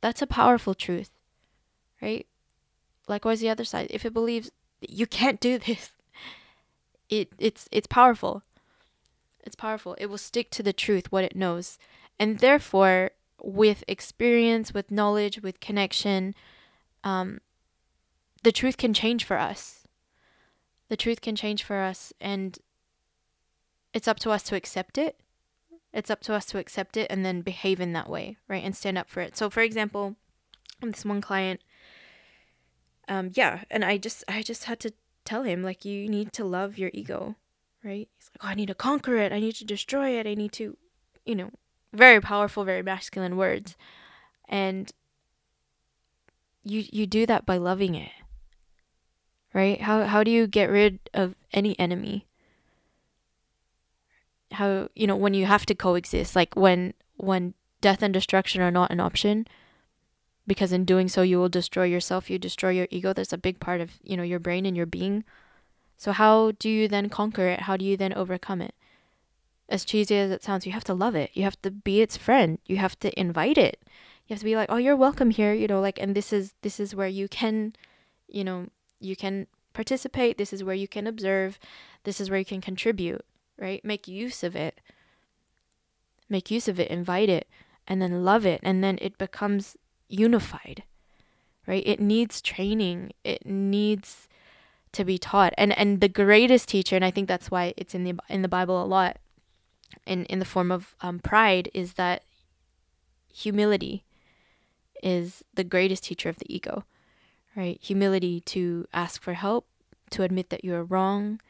That's 0.00 0.22
a 0.22 0.26
powerful 0.26 0.74
truth. 0.74 1.10
Right? 2.00 2.26
Likewise 3.06 3.40
the 3.40 3.50
other 3.50 3.64
side, 3.64 3.88
if 3.90 4.06
it 4.06 4.14
believes 4.14 4.50
you 4.80 5.06
can't 5.06 5.40
do 5.40 5.58
this, 5.58 5.90
it 7.10 7.28
it's 7.38 7.68
it's 7.70 7.86
powerful. 7.86 8.42
It's 9.42 9.56
powerful. 9.56 9.94
It 9.98 10.06
will 10.06 10.16
stick 10.16 10.50
to 10.52 10.62
the 10.62 10.72
truth, 10.72 11.12
what 11.12 11.24
it 11.24 11.36
knows. 11.36 11.78
And 12.18 12.38
therefore, 12.38 13.10
with 13.42 13.84
experience, 13.86 14.72
with 14.72 14.90
knowledge, 14.90 15.42
with 15.42 15.60
connection, 15.60 16.34
um, 17.02 17.42
the 18.42 18.52
truth 18.52 18.78
can 18.78 18.94
change 18.94 19.22
for 19.24 19.38
us. 19.38 19.83
The 20.88 20.96
truth 20.96 21.20
can 21.20 21.36
change 21.36 21.62
for 21.62 21.78
us, 21.78 22.12
and 22.20 22.58
it's 23.92 24.08
up 24.08 24.18
to 24.20 24.30
us 24.30 24.42
to 24.44 24.56
accept 24.56 24.98
it. 24.98 25.20
It's 25.92 26.10
up 26.10 26.20
to 26.22 26.34
us 26.34 26.46
to 26.46 26.58
accept 26.58 26.96
it 26.96 27.06
and 27.10 27.24
then 27.24 27.40
behave 27.40 27.80
in 27.80 27.92
that 27.92 28.08
way, 28.08 28.36
right? 28.48 28.62
And 28.64 28.76
stand 28.76 28.98
up 28.98 29.08
for 29.08 29.20
it. 29.20 29.36
So, 29.36 29.48
for 29.48 29.60
example, 29.62 30.16
this 30.82 31.04
one 31.04 31.20
client, 31.20 31.60
um, 33.08 33.30
yeah, 33.34 33.62
and 33.70 33.84
I 33.84 33.96
just, 33.96 34.24
I 34.26 34.42
just 34.42 34.64
had 34.64 34.80
to 34.80 34.92
tell 35.24 35.44
him 35.44 35.62
like, 35.62 35.84
you 35.84 36.08
need 36.08 36.32
to 36.32 36.44
love 36.44 36.78
your 36.78 36.90
ego, 36.92 37.36
right? 37.84 38.08
He's 38.16 38.30
like, 38.34 38.44
oh, 38.44 38.48
I 38.48 38.54
need 38.54 38.66
to 38.66 38.74
conquer 38.74 39.16
it. 39.16 39.32
I 39.32 39.40
need 39.40 39.54
to 39.56 39.64
destroy 39.64 40.18
it. 40.18 40.26
I 40.26 40.34
need 40.34 40.52
to, 40.52 40.76
you 41.24 41.36
know, 41.36 41.50
very 41.92 42.20
powerful, 42.20 42.64
very 42.64 42.82
masculine 42.82 43.36
words. 43.36 43.76
And 44.48 44.92
you 46.64 46.84
you 46.90 47.06
do 47.06 47.24
that 47.26 47.46
by 47.46 47.56
loving 47.56 47.94
it. 47.94 48.10
Right? 49.54 49.80
How 49.80 50.04
how 50.04 50.24
do 50.24 50.30
you 50.30 50.46
get 50.46 50.68
rid 50.68 50.98
of 51.14 51.34
any 51.52 51.78
enemy? 51.78 52.26
How 54.52 54.88
you 54.94 55.06
know 55.06 55.16
when 55.16 55.32
you 55.34 55.46
have 55.46 55.64
to 55.66 55.74
coexist 55.74 56.36
like 56.36 56.54
when 56.56 56.92
when 57.16 57.54
death 57.80 58.02
and 58.02 58.12
destruction 58.12 58.60
are 58.60 58.70
not 58.70 58.90
an 58.90 58.98
option 58.98 59.46
because 60.46 60.72
in 60.72 60.84
doing 60.84 61.08
so 61.08 61.22
you 61.22 61.38
will 61.38 61.48
destroy 61.48 61.84
yourself, 61.84 62.28
you 62.28 62.38
destroy 62.38 62.70
your 62.70 62.88
ego. 62.90 63.12
That's 63.12 63.32
a 63.32 63.38
big 63.38 63.60
part 63.60 63.80
of, 63.80 63.92
you 64.02 64.16
know, 64.16 64.22
your 64.22 64.38
brain 64.38 64.66
and 64.66 64.76
your 64.76 64.86
being. 64.86 65.24
So 65.96 66.12
how 66.12 66.52
do 66.52 66.68
you 66.68 66.88
then 66.88 67.08
conquer 67.08 67.46
it? 67.48 67.60
How 67.60 67.76
do 67.76 67.84
you 67.84 67.96
then 67.96 68.12
overcome 68.12 68.60
it? 68.60 68.74
As 69.68 69.84
cheesy 69.84 70.16
as 70.16 70.30
it 70.30 70.42
sounds, 70.42 70.66
you 70.66 70.72
have 70.72 70.84
to 70.84 70.94
love 70.94 71.14
it. 71.14 71.30
You 71.32 71.44
have 71.44 71.60
to 71.62 71.70
be 71.70 72.02
its 72.02 72.16
friend. 72.16 72.58
You 72.66 72.76
have 72.76 72.98
to 73.00 73.18
invite 73.18 73.56
it. 73.56 73.80
You 74.26 74.34
have 74.34 74.40
to 74.40 74.44
be 74.44 74.56
like, 74.56 74.70
"Oh, 74.70 74.76
you're 74.76 74.96
welcome 74.96 75.30
here," 75.30 75.54
you 75.54 75.66
know, 75.66 75.80
like 75.80 75.98
and 76.00 76.14
this 76.14 76.32
is 76.32 76.54
this 76.62 76.78
is 76.78 76.94
where 76.94 77.08
you 77.08 77.28
can, 77.28 77.74
you 78.28 78.44
know, 78.44 78.68
you 79.00 79.16
can 79.16 79.46
participate. 79.72 80.38
This 80.38 80.52
is 80.52 80.64
where 80.64 80.74
you 80.74 80.88
can 80.88 81.06
observe. 81.06 81.58
This 82.04 82.20
is 82.20 82.30
where 82.30 82.38
you 82.38 82.44
can 82.44 82.60
contribute, 82.60 83.24
right? 83.58 83.84
Make 83.84 84.08
use 84.08 84.42
of 84.42 84.56
it. 84.56 84.80
Make 86.28 86.50
use 86.50 86.68
of 86.68 86.80
it, 86.80 86.90
invite 86.90 87.28
it, 87.28 87.48
and 87.86 88.00
then 88.00 88.24
love 88.24 88.46
it, 88.46 88.60
and 88.62 88.82
then 88.82 88.98
it 89.02 89.18
becomes 89.18 89.76
unified. 90.08 90.84
Right? 91.66 91.82
It 91.86 92.00
needs 92.00 92.42
training. 92.42 93.12
It 93.24 93.46
needs 93.46 94.28
to 94.92 95.04
be 95.04 95.18
taught. 95.18 95.52
And 95.58 95.76
and 95.78 96.00
the 96.00 96.08
greatest 96.08 96.68
teacher, 96.68 96.96
and 96.96 97.04
I 97.04 97.10
think 97.10 97.28
that's 97.28 97.50
why 97.50 97.74
it's 97.76 97.94
in 97.94 98.04
the 98.04 98.14
in 98.28 98.42
the 98.42 98.48
Bible 98.48 98.82
a 98.82 98.86
lot, 98.86 99.18
in 100.06 100.24
in 100.26 100.38
the 100.38 100.44
form 100.44 100.70
of 100.70 100.94
um, 101.00 101.18
pride, 101.18 101.70
is 101.74 101.94
that 101.94 102.22
humility 103.32 104.04
is 105.02 105.44
the 105.52 105.64
greatest 105.64 106.04
teacher 106.04 106.28
of 106.28 106.38
the 106.38 106.54
ego. 106.54 106.84
Right? 107.56 107.78
Humility 107.82 108.40
to 108.40 108.86
ask 108.92 109.22
for 109.22 109.34
help, 109.34 109.66
to 110.10 110.22
admit 110.22 110.50
that 110.50 110.64
you 110.64 110.74
are 110.74 110.84
wrong, 110.84 111.40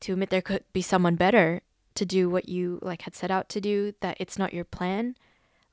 to 0.00 0.12
admit 0.12 0.30
there 0.30 0.40
could 0.42 0.64
be 0.72 0.82
someone 0.82 1.16
better 1.16 1.60
to 1.94 2.06
do 2.06 2.30
what 2.30 2.48
you 2.48 2.78
like 2.80 3.02
had 3.02 3.14
set 3.14 3.30
out 3.30 3.48
to 3.50 3.60
do, 3.60 3.92
that 4.00 4.16
it's 4.20 4.38
not 4.38 4.54
your 4.54 4.64
plan. 4.64 5.16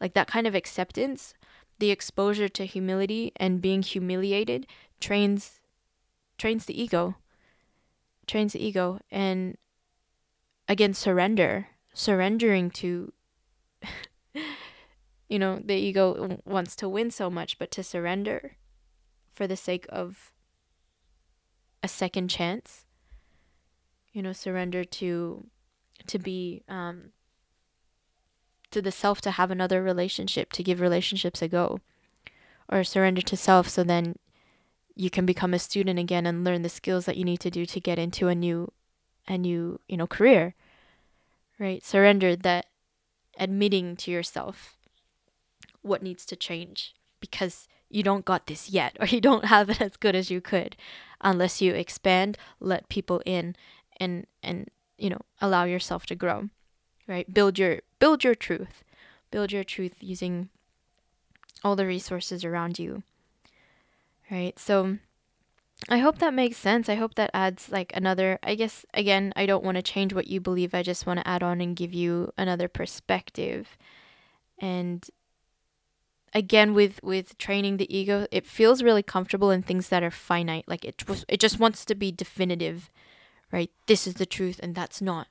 Like 0.01 0.13
that 0.13 0.27
kind 0.27 0.45
of 0.45 0.55
acceptance, 0.55 1.33
the 1.79 1.91
exposure 1.91 2.49
to 2.49 2.65
humility 2.65 3.31
and 3.35 3.61
being 3.61 3.81
humiliated 3.81 4.67
trains 4.99 5.59
trains 6.37 6.65
the 6.65 6.81
ego 6.81 7.15
trains 8.27 8.53
the 8.53 8.65
ego 8.65 8.99
and 9.11 9.57
again 10.67 10.93
surrender 10.93 11.67
surrendering 11.93 12.69
to 12.69 13.11
you 15.29 15.39
know 15.39 15.61
the 15.63 15.75
ego 15.75 16.39
wants 16.45 16.75
to 16.75 16.89
win 16.89 17.11
so 17.11 17.29
much 17.29 17.57
but 17.57 17.71
to 17.71 17.83
surrender 17.83 18.55
for 19.35 19.47
the 19.47 19.55
sake 19.55 19.85
of 19.89 20.31
a 21.83 21.87
second 21.87 22.29
chance 22.29 22.85
you 24.11 24.21
know 24.21 24.33
surrender 24.33 24.83
to 24.83 25.45
to 26.07 26.17
be 26.17 26.63
um 26.67 27.11
to 28.71 28.81
the 28.81 28.91
self 28.91 29.21
to 29.21 29.31
have 29.31 29.51
another 29.51 29.83
relationship 29.83 30.51
to 30.51 30.63
give 30.63 30.81
relationships 30.81 31.41
a 31.41 31.47
go 31.47 31.79
or 32.69 32.83
surrender 32.83 33.21
to 33.21 33.37
self 33.37 33.69
so 33.69 33.83
then 33.83 34.15
you 34.95 35.09
can 35.09 35.25
become 35.25 35.53
a 35.53 35.59
student 35.59 35.99
again 35.99 36.25
and 36.25 36.43
learn 36.43 36.61
the 36.61 36.69
skills 36.69 37.05
that 37.05 37.17
you 37.17 37.23
need 37.23 37.39
to 37.39 37.51
do 37.51 37.65
to 37.65 37.79
get 37.79 37.99
into 37.99 38.27
a 38.27 38.35
new 38.35 38.71
a 39.27 39.37
new 39.37 39.79
you 39.87 39.97
know 39.97 40.07
career 40.07 40.55
right? 41.59 41.83
Surrender 41.83 42.35
that 42.35 42.67
admitting 43.39 43.95
to 43.97 44.11
yourself 44.11 44.77
what 45.81 46.01
needs 46.01 46.25
to 46.25 46.35
change 46.35 46.95
because 47.19 47.67
you 47.95 48.03
don't 48.03 48.25
got 48.25 48.47
this 48.47 48.69
yet 48.69 48.95
or 48.99 49.07
you 49.07 49.21
don't 49.21 49.45
have 49.45 49.69
it 49.69 49.81
as 49.87 49.97
good 49.97 50.15
as 50.15 50.29
you 50.29 50.41
could 50.41 50.75
unless 51.21 51.61
you 51.61 51.73
expand 51.73 52.37
let 52.59 52.89
people 52.89 53.21
in 53.25 53.55
and 53.97 54.27
and 54.43 54.69
you 54.97 55.09
know 55.09 55.21
allow 55.41 55.63
yourself 55.63 56.05
to 56.05 56.15
grow 56.15 56.49
right? 57.07 57.33
Build 57.33 57.59
your 57.59 57.79
build 57.99 58.23
your 58.23 58.35
truth. 58.35 58.83
Build 59.31 59.51
your 59.51 59.63
truth 59.63 59.97
using 59.99 60.49
all 61.63 61.75
the 61.75 61.85
resources 61.85 62.43
around 62.45 62.79
you 62.79 63.03
right? 64.31 64.57
So 64.57 64.97
i 65.89 65.97
hope 65.97 66.19
that 66.19 66.33
makes 66.33 66.57
sense. 66.57 66.89
I 66.89 66.95
hope 66.95 67.15
that 67.15 67.31
adds 67.33 67.69
like 67.69 67.91
another 67.93 68.39
i 68.41 68.55
guess 68.55 68.85
again 68.93 69.33
i 69.35 69.45
don't 69.45 69.63
want 69.63 69.75
to 69.75 69.81
change 69.81 70.13
what 70.13 70.27
you 70.27 70.39
believe. 70.39 70.73
I 70.73 70.83
just 70.83 71.05
want 71.05 71.19
to 71.19 71.27
add 71.27 71.43
on 71.43 71.61
and 71.61 71.75
give 71.75 71.93
you 71.93 72.31
another 72.37 72.67
perspective. 72.67 73.77
And 74.59 75.07
again 76.35 76.75
with 76.75 76.99
with 77.01 77.35
training 77.39 77.77
the 77.77 77.97
ego 77.97 78.27
it 78.31 78.45
feels 78.45 78.83
really 78.83 79.01
comfortable 79.01 79.49
in 79.49 79.63
things 79.63 79.89
that 79.89 80.03
are 80.03 80.11
finite 80.11 80.67
like 80.67 80.85
it 80.85 80.97
just 80.99 81.25
it 81.27 81.39
just 81.39 81.59
wants 81.59 81.83
to 81.85 81.95
be 81.95 82.11
definitive 82.11 82.91
right 83.51 83.71
this 83.87 84.05
is 84.05 84.15
the 84.15 84.25
truth 84.25 84.59
and 84.61 84.75
that's 84.75 85.01
not 85.01 85.27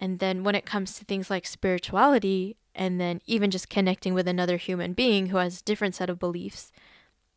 and 0.00 0.18
then 0.18 0.44
when 0.44 0.54
it 0.54 0.64
comes 0.64 0.94
to 0.94 1.04
things 1.04 1.28
like 1.28 1.46
spirituality 1.46 2.56
and 2.78 3.00
then 3.00 3.20
even 3.26 3.50
just 3.50 3.68
connecting 3.68 4.14
with 4.14 4.28
another 4.28 4.56
human 4.56 4.92
being 4.92 5.26
who 5.26 5.36
has 5.38 5.60
a 5.60 5.64
different 5.64 5.96
set 5.96 6.08
of 6.08 6.20
beliefs, 6.20 6.70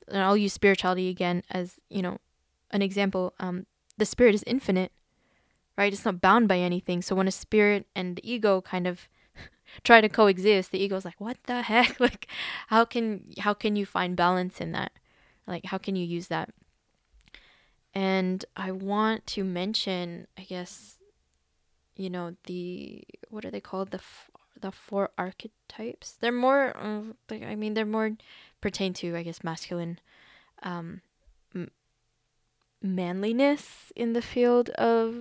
and 0.08 0.22
I'll 0.22 0.38
use 0.38 0.54
spirituality 0.54 1.10
again 1.10 1.44
as, 1.50 1.80
you 1.90 2.04
know, 2.04 2.20
an 2.70 2.84
example. 2.84 3.34
Um, 3.40 3.66
the 3.98 4.06
spirit 4.06 4.36
is 4.36 4.44
infinite, 4.46 4.92
right? 5.78 5.92
It's 5.92 6.06
not 6.06 6.22
bound 6.22 6.48
by 6.48 6.60
anything. 6.60 7.02
So 7.02 7.16
when 7.16 7.28
a 7.28 7.32
spirit 7.32 7.88
and 7.96 8.16
the 8.16 8.32
ego 8.32 8.62
kind 8.62 8.86
of 8.86 9.10
try 9.84 10.02
to 10.02 10.10
coexist, 10.10 10.72
the 10.72 10.84
ego's 10.84 11.06
like, 11.06 11.20
what 11.20 11.38
the 11.46 11.62
heck? 11.62 12.00
like 12.00 12.28
how 12.68 12.86
can 12.86 13.26
how 13.40 13.54
can 13.54 13.76
you 13.76 13.86
find 13.86 14.16
balance 14.16 14.62
in 14.62 14.72
that? 14.72 14.92
Like 15.48 15.66
how 15.66 15.78
can 15.78 15.96
you 15.96 16.06
use 16.06 16.28
that? 16.28 16.50
And 17.94 18.46
I 18.56 18.72
want 18.72 19.28
to 19.28 19.44
mention, 19.44 20.28
I 20.38 20.44
guess, 20.44 20.98
you 21.96 22.10
know 22.10 22.36
the 22.46 23.04
what 23.30 23.46
are 23.46 23.52
they 23.52 23.60
called 23.60 23.92
the 23.92 23.98
f- 23.98 24.30
the 24.60 24.72
four 24.72 25.10
archetypes 25.18 26.18
they're 26.20 26.32
more 26.32 26.76
uh, 26.78 27.02
i 27.32 27.56
mean 27.56 27.74
they're 27.74 27.86
more 27.86 28.12
pertain 28.62 28.94
to 28.94 29.16
i 29.16 29.24
guess 29.24 29.44
masculine 29.44 30.00
um 30.64 31.02
manliness 32.82 33.92
in 33.96 34.14
the 34.14 34.22
field 34.22 34.70
of 34.72 35.16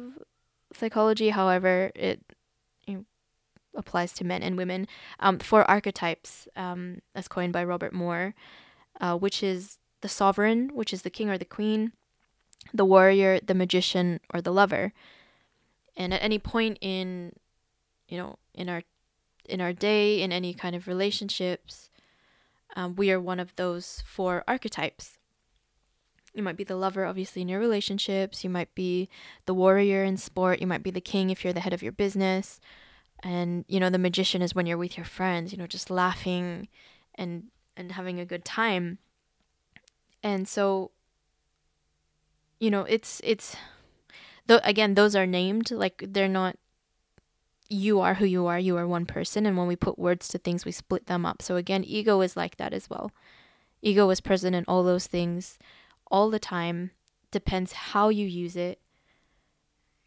psychology 0.73 1.30
however 1.30 1.90
it 1.95 2.21
applies 3.74 4.12
to 4.12 4.24
men 4.24 4.42
and 4.42 4.56
women 4.56 4.86
um 5.20 5.38
four 5.38 5.68
archetypes 5.70 6.48
um 6.56 7.00
as 7.14 7.28
coined 7.28 7.52
by 7.52 7.62
robert 7.62 7.92
moore 7.92 8.34
uh, 9.00 9.16
which 9.16 9.42
is 9.42 9.78
the 10.00 10.08
sovereign 10.08 10.70
which 10.74 10.92
is 10.92 11.02
the 11.02 11.10
king 11.10 11.30
or 11.30 11.38
the 11.38 11.44
queen 11.44 11.92
the 12.72 12.84
warrior 12.84 13.40
the 13.40 13.54
magician 13.54 14.20
or 14.32 14.40
the 14.40 14.52
lover. 14.52 14.92
And 15.96 16.14
at 16.14 16.22
any 16.22 16.38
point 16.38 16.78
in 16.80 17.32
you 18.08 18.18
know 18.18 18.38
in 18.54 18.68
our 18.68 18.82
in 19.48 19.60
our 19.60 19.72
day 19.72 20.22
in 20.22 20.32
any 20.32 20.54
kind 20.54 20.76
of 20.76 20.86
relationships 20.86 21.90
um, 22.76 22.94
we 22.94 23.10
are 23.10 23.20
one 23.20 23.40
of 23.40 23.54
those 23.56 24.02
four 24.06 24.44
archetypes. 24.46 25.18
You 26.32 26.44
might 26.44 26.56
be 26.56 26.64
the 26.64 26.76
lover 26.76 27.04
obviously 27.04 27.42
in 27.42 27.48
your 27.48 27.58
relationships. 27.58 28.44
You 28.44 28.50
might 28.50 28.72
be 28.76 29.08
the 29.46 29.54
warrior 29.54 30.04
in 30.04 30.16
sport. 30.16 30.60
You 30.60 30.68
might 30.68 30.84
be 30.84 30.92
the 30.92 31.00
king 31.00 31.30
if 31.30 31.42
you're 31.42 31.52
the 31.52 31.60
head 31.60 31.72
of 31.72 31.82
your 31.82 31.92
business 31.92 32.60
and 33.22 33.64
you 33.68 33.78
know 33.78 33.90
the 33.90 33.98
magician 33.98 34.42
is 34.42 34.54
when 34.54 34.66
you're 34.66 34.78
with 34.78 34.96
your 34.96 35.04
friends 35.04 35.52
you 35.52 35.58
know 35.58 35.66
just 35.66 35.90
laughing 35.90 36.68
and 37.14 37.44
and 37.76 37.92
having 37.92 38.20
a 38.20 38.24
good 38.24 38.44
time. 38.44 38.98
And 40.22 40.46
so 40.46 40.90
you 42.58 42.70
know 42.70 42.82
it's 42.82 43.20
it's 43.24 43.56
though 44.46 44.60
again 44.64 44.94
those 44.94 45.16
are 45.16 45.26
named 45.26 45.70
like 45.70 46.04
they're 46.06 46.28
not 46.28 46.56
you 47.68 48.00
are 48.00 48.14
who 48.14 48.26
you 48.26 48.46
are 48.46 48.58
you 48.58 48.76
are 48.76 48.86
one 48.86 49.06
person. 49.06 49.46
And 49.46 49.56
when 49.56 49.66
we 49.66 49.76
put 49.76 49.98
words 49.98 50.28
to 50.28 50.38
things 50.38 50.64
we 50.64 50.72
split 50.72 51.06
them 51.06 51.24
up. 51.24 51.42
So 51.42 51.56
again 51.56 51.84
ego 51.84 52.20
is 52.20 52.36
like 52.36 52.56
that 52.56 52.72
as 52.72 52.90
well. 52.90 53.12
Ego 53.82 54.10
is 54.10 54.20
present 54.20 54.54
in 54.54 54.64
all 54.68 54.84
those 54.84 55.06
things 55.06 55.58
all 56.10 56.28
the 56.28 56.38
time. 56.38 56.90
Depends 57.30 57.72
how 57.72 58.08
you 58.10 58.26
use 58.26 58.56
it. 58.56 58.80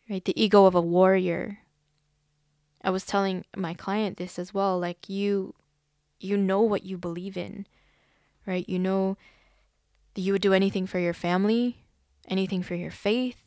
Right? 0.09 0.23
The 0.23 0.39
ego 0.39 0.65
of 0.65 0.75
a 0.75 0.81
warrior 0.81 1.59
I 2.83 2.89
was 2.89 3.05
telling 3.05 3.45
my 3.55 3.73
client 3.73 4.17
this 4.17 4.37
as 4.37 4.53
well 4.53 4.79
like 4.79 5.09
you 5.09 5.53
you 6.19 6.37
know 6.37 6.61
what 6.61 6.83
you 6.83 6.97
believe 6.97 7.37
in 7.37 7.65
right? 8.45 8.67
You 8.67 8.79
know 8.79 9.17
that 10.13 10.21
you 10.21 10.33
would 10.33 10.41
do 10.41 10.53
anything 10.53 10.85
for 10.87 10.99
your 10.99 11.13
family 11.13 11.77
anything 12.27 12.63
for 12.63 12.75
your 12.75 12.91
faith 12.91 13.37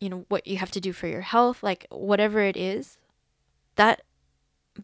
you 0.00 0.08
know 0.08 0.24
what 0.28 0.46
you 0.46 0.56
have 0.58 0.70
to 0.70 0.80
do 0.80 0.92
for 0.92 1.06
your 1.06 1.22
health 1.22 1.62
like 1.62 1.86
whatever 1.90 2.40
it 2.40 2.56
is 2.56 2.98
that 3.76 4.02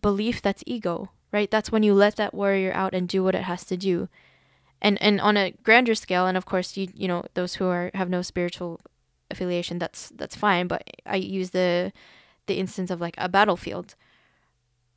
belief 0.00 0.41
that's 0.43 0.64
ego 0.67 1.11
right? 1.33 1.50
That's 1.50 1.73
when 1.73 1.83
you 1.83 1.95
let 1.95 2.17
that 2.17 2.35
warrior 2.35 2.73
out 2.75 2.95
and 2.95 3.09
do 3.09 3.25
what 3.25 3.35
it 3.35 3.43
has 3.43 3.64
to 3.64 3.76
do. 3.76 4.09
And 4.81 5.00
and 5.00 5.21
on 5.21 5.37
a 5.37 5.52
grander 5.62 5.95
scale 5.95 6.26
and 6.26 6.37
of 6.37 6.45
course 6.45 6.76
you 6.76 6.88
you 6.95 7.09
know 7.09 7.25
those 7.35 7.55
who 7.55 7.67
are 7.67 7.91
have 7.95 8.11
no 8.11 8.21
spiritual 8.21 8.81
affiliation 9.31 9.79
that's 9.79 10.11
that's 10.17 10.37
fine 10.37 10.67
but 10.67 10.83
i 11.07 11.17
use 11.17 11.50
the 11.50 11.91
the 12.52 12.61
instance 12.61 12.90
of 12.90 13.00
like 13.00 13.14
a 13.16 13.28
battlefield, 13.28 13.94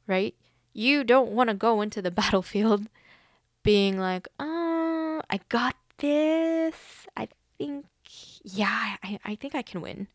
right? 0.07 0.35
You 0.73 1.05
don't 1.05 1.31
want 1.31 1.49
to 1.49 1.55
go 1.55 1.81
into 1.81 2.01
the 2.01 2.11
battlefield 2.21 2.87
being 3.63 3.97
like, 3.97 4.27
oh, 4.39 5.21
I 5.29 5.39
got 5.47 5.75
this. 5.99 6.75
I 7.15 7.29
think, 7.57 7.85
yeah, 8.43 8.97
I, 9.01 9.19
I 9.23 9.35
think 9.35 9.55
I 9.55 9.61
can 9.61 9.79
win. 9.81 10.07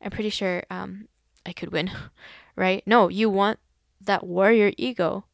I'm 0.00 0.10
pretty 0.10 0.30
sure 0.30 0.64
um, 0.70 1.08
I 1.44 1.52
could 1.52 1.72
win, 1.72 1.90
right? 2.56 2.82
No, 2.86 3.08
you 3.08 3.28
want 3.28 3.58
that 4.00 4.26
warrior 4.26 4.72
ego. 4.78 5.24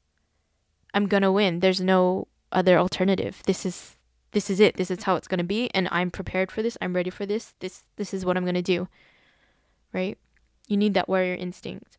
I'm 0.92 1.06
gonna 1.06 1.32
win. 1.32 1.60
There's 1.60 1.80
no 1.80 2.28
other 2.50 2.78
alternative. 2.78 3.42
This 3.46 3.66
is 3.66 3.96
this 4.32 4.50
is 4.50 4.58
it. 4.58 4.76
This 4.76 4.90
is 4.90 5.04
how 5.04 5.16
it's 5.16 5.28
gonna 5.28 5.44
be, 5.44 5.70
and 5.74 5.88
I'm 5.90 6.10
prepared 6.10 6.50
for 6.50 6.62
this. 6.62 6.78
I'm 6.80 6.94
ready 6.94 7.10
for 7.10 7.26
this. 7.26 7.54
This 7.60 7.82
this 7.96 8.14
is 8.14 8.24
what 8.24 8.36
I'm 8.36 8.44
gonna 8.44 8.62
do. 8.62 8.88
Right? 9.92 10.18
You 10.68 10.76
need 10.76 10.94
that 10.94 11.08
warrior 11.08 11.34
instinct. 11.34 11.98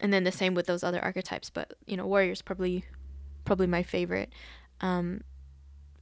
And 0.00 0.12
then 0.12 0.24
the 0.24 0.32
same 0.32 0.54
with 0.54 0.66
those 0.66 0.82
other 0.82 1.02
archetypes, 1.02 1.50
but 1.50 1.74
you 1.86 1.96
know, 1.96 2.06
warrior's 2.06 2.42
probably 2.42 2.84
probably 3.44 3.66
my 3.66 3.82
favorite. 3.82 4.32
Um, 4.80 5.22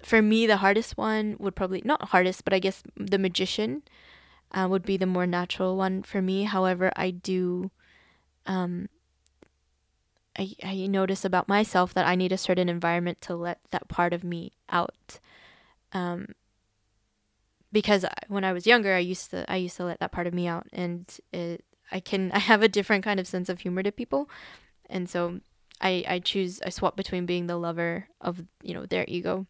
for 0.02 0.22
me, 0.22 0.46
the 0.46 0.58
hardest 0.58 0.96
one 0.96 1.36
would 1.38 1.54
probably 1.54 1.82
not 1.84 2.08
hardest, 2.08 2.44
but 2.44 2.54
I 2.54 2.58
guess 2.58 2.82
the 2.96 3.18
magician 3.18 3.82
uh, 4.52 4.66
would 4.70 4.84
be 4.84 4.96
the 4.96 5.06
more 5.06 5.26
natural 5.26 5.76
one 5.76 6.02
for 6.02 6.22
me. 6.22 6.44
However, 6.44 6.90
I 6.96 7.10
do, 7.10 7.70
um, 8.46 8.88
I 10.38 10.54
I 10.62 10.86
notice 10.86 11.24
about 11.24 11.48
myself 11.48 11.92
that 11.94 12.06
I 12.06 12.14
need 12.14 12.32
a 12.32 12.38
certain 12.38 12.68
environment 12.68 13.20
to 13.22 13.36
let 13.36 13.60
that 13.70 13.88
part 13.88 14.12
of 14.12 14.24
me 14.24 14.52
out. 14.70 15.20
Um, 15.92 16.28
because 17.72 18.04
when 18.28 18.44
I 18.44 18.52
was 18.52 18.66
younger, 18.66 18.94
I 18.94 18.98
used 18.98 19.30
to 19.30 19.50
I 19.50 19.56
used 19.56 19.76
to 19.76 19.84
let 19.84 20.00
that 20.00 20.12
part 20.12 20.26
of 20.26 20.34
me 20.34 20.46
out, 20.46 20.66
and 20.72 21.06
it, 21.32 21.64
I 21.92 22.00
can 22.00 22.32
I 22.34 22.38
have 22.38 22.62
a 22.62 22.68
different 22.68 23.04
kind 23.04 23.20
of 23.20 23.26
sense 23.26 23.48
of 23.48 23.60
humor 23.60 23.82
to 23.82 23.92
people, 23.92 24.28
and 24.88 25.08
so 25.08 25.40
I 25.80 26.04
I 26.08 26.18
choose 26.18 26.60
I 26.64 26.70
swap 26.70 26.96
between 26.96 27.26
being 27.26 27.46
the 27.46 27.56
lover 27.56 28.08
of 28.20 28.44
you 28.62 28.74
know 28.74 28.86
their 28.86 29.04
ego, 29.08 29.46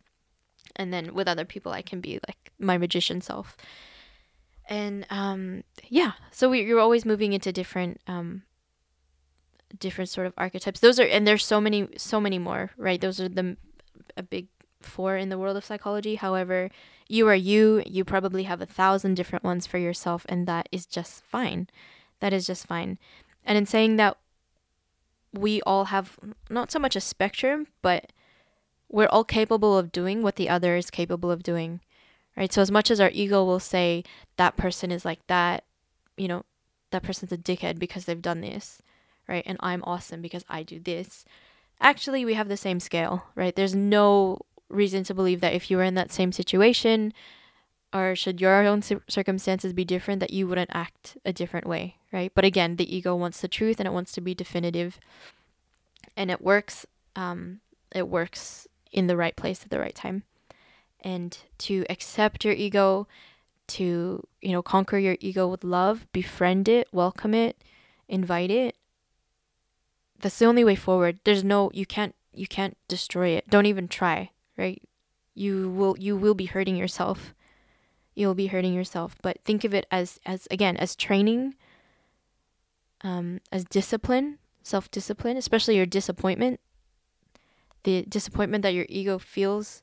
and 0.77 0.93
then 0.93 1.15
with 1.15 1.29
other 1.29 1.45
people 1.45 1.73
I 1.73 1.83
can 1.83 2.01
be 2.01 2.21
like 2.27 2.53
my 2.59 2.79
magician 2.79 3.21
self, 3.21 3.57
and 4.69 5.07
um 5.11 5.65
yeah, 5.89 6.13
so 6.31 6.51
we, 6.51 6.63
you're 6.63 6.81
always 6.81 7.05
moving 7.05 7.33
into 7.33 7.53
different 7.53 8.01
um 8.07 8.43
different 9.79 10.11
sort 10.11 10.27
of 10.27 10.35
archetypes. 10.37 10.81
Those 10.81 11.01
are 11.01 11.07
and 11.07 11.27
there's 11.27 11.45
so 11.45 11.61
many 11.61 11.89
so 11.97 12.21
many 12.21 12.39
more 12.39 12.71
right. 12.77 13.01
Those 13.01 13.21
are 13.21 13.29
the 13.29 13.57
a 14.17 14.23
big 14.23 14.49
four 14.83 15.17
in 15.17 15.29
the 15.29 15.39
world 15.39 15.57
of 15.57 15.65
psychology. 15.65 16.17
However, 16.17 16.71
you 17.09 17.27
are 17.29 17.35
you. 17.35 17.83
You 17.87 18.05
probably 18.05 18.45
have 18.45 18.61
a 18.61 18.67
thousand 18.67 19.15
different 19.15 19.45
ones 19.45 19.67
for 19.67 19.79
yourself, 19.79 20.25
and 20.29 20.47
that 20.47 20.69
is 20.71 20.87
just 20.87 21.25
fine. 21.25 21.69
That 22.21 22.33
is 22.33 22.47
just 22.47 22.67
fine. 22.67 22.99
And 23.45 23.59
in 23.59 23.67
saying 23.67 23.97
that, 23.97 24.17
we 25.33 25.63
all 25.63 25.87
have 25.87 26.19
not 26.49 26.71
so 26.71 26.79
much 26.79 26.97
a 26.97 27.01
spectrum, 27.01 27.69
but 27.83 28.13
we're 28.89 29.07
all 29.07 29.25
capable 29.25 29.79
of 29.79 29.93
doing 29.93 30.23
what 30.23 30.37
the 30.37 30.49
other 30.49 30.77
is 30.77 30.91
capable 30.91 31.31
of 31.31 31.43
doing. 31.43 31.81
Right? 32.37 32.53
So, 32.53 32.63
as 32.63 32.71
much 32.71 32.91
as 32.91 33.01
our 33.01 33.11
ego 33.13 33.45
will 33.45 33.61
say 33.61 34.05
that 34.37 34.57
person 34.57 34.91
is 34.91 35.05
like 35.05 35.27
that, 35.27 35.65
you 36.17 36.29
know, 36.29 36.45
that 36.91 37.03
person's 37.03 37.33
a 37.33 37.39
dickhead 37.39 37.79
because 37.79 38.05
they've 38.05 38.23
done 38.23 38.41
this, 38.41 38.83
right? 39.29 39.45
And 39.47 39.59
I'm 39.61 39.83
awesome 39.85 40.21
because 40.21 40.45
I 40.49 40.63
do 40.63 40.79
this. 40.79 41.25
Actually, 41.81 42.25
we 42.25 42.35
have 42.35 42.49
the 42.49 42.57
same 42.57 42.79
scale, 42.79 43.27
right? 43.35 43.55
There's 43.55 43.75
no 43.75 44.41
reason 44.71 45.05
to 45.05 45.15
believe 45.15 45.41
that 45.41 45.53
if 45.53 45.71
you 45.71 45.77
were 45.77 45.83
in 45.83 45.95
that 45.95 46.13
same 46.13 46.33
situation 46.33 47.13
or 47.93 48.15
should 48.15 48.41
your 48.41 48.65
own 48.67 48.83
circumstances 49.09 49.73
be 49.73 49.85
different 49.85 50.21
that 50.21 50.33
you 50.33 50.47
wouldn't 50.47 50.71
act 50.73 51.17
a 51.25 51.33
different 51.33 51.67
way 51.67 51.97
right? 52.13 52.33
But 52.35 52.45
again 52.45 52.77
the 52.77 52.95
ego 52.95 53.15
wants 53.15 53.41
the 53.41 53.49
truth 53.49 53.79
and 53.79 53.87
it 53.87 53.93
wants 53.93 54.13
to 54.13 54.21
be 54.21 54.35
definitive. 54.35 54.99
And 56.17 56.31
it 56.31 56.41
works 56.41 56.87
um, 57.17 57.61
it 57.95 58.09
works 58.09 58.67
in 58.93 59.07
the 59.07 59.17
right 59.17 59.37
place 59.37 59.63
at 59.63 59.71
the 59.71 59.79
right 59.79 59.95
time. 59.95 60.25
And 61.01 61.37
to 61.59 61.85
accept 61.89 62.45
your 62.45 62.55
ego 62.55 63.07
to 63.69 64.27
you 64.41 64.53
know 64.53 64.63
conquer 64.63 64.99
your 64.99 65.17
ego 65.21 65.47
with 65.47 65.63
love 65.63 66.05
befriend 66.11 66.69
it 66.69 66.89
welcome 66.93 67.33
it 67.33 67.63
invite 68.09 68.51
it 68.51 68.75
that's 70.21 70.39
the 70.39 70.45
only 70.45 70.65
way 70.65 70.75
forward. 70.75 71.19
There's 71.25 71.45
no 71.45 71.71
you 71.73 71.87
can't 71.87 72.15
you 72.33 72.47
can't 72.47 72.77
destroy 72.89 73.29
it. 73.31 73.49
Don't 73.49 73.67
even 73.67 73.89
try 73.89 74.31
right? 74.61 74.83
You 75.35 75.71
will 75.71 75.97
you 75.99 76.17
will 76.17 76.35
be 76.35 76.45
hurting 76.45 76.77
yourself. 76.77 77.35
You'll 78.15 78.35
be 78.35 78.49
hurting 78.49 78.75
yourself, 78.75 79.17
but 79.23 79.39
think 79.45 79.65
of 79.65 79.73
it 79.75 79.87
as 79.91 80.21
as 80.27 80.47
again 80.51 80.77
as 80.77 80.95
training, 80.95 81.55
um, 83.03 83.41
as 83.51 83.65
discipline, 83.65 84.39
self 84.63 84.91
discipline, 84.91 85.37
especially 85.37 85.77
your 85.77 85.87
disappointment. 85.87 86.61
The 87.85 88.03
disappointment 88.03 88.63
that 88.63 88.75
your 88.75 88.87
ego 88.91 89.19
feels 89.19 89.81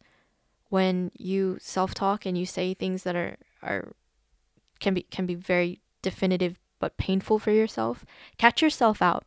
when 0.69 1.11
you 1.17 1.57
self 1.59 1.95
talk 1.95 2.25
and 2.25 2.37
you 2.37 2.45
say 2.45 2.73
things 2.73 3.03
that 3.03 3.15
are 3.15 3.37
are 3.63 3.93
can 4.79 4.93
be 4.93 5.01
can 5.01 5.25
be 5.25 5.35
very 5.35 5.81
definitive 6.03 6.59
but 6.79 6.97
painful 6.97 7.39
for 7.39 7.51
yourself. 7.51 8.05
Catch 8.37 8.61
yourself 8.61 9.01
out. 9.01 9.25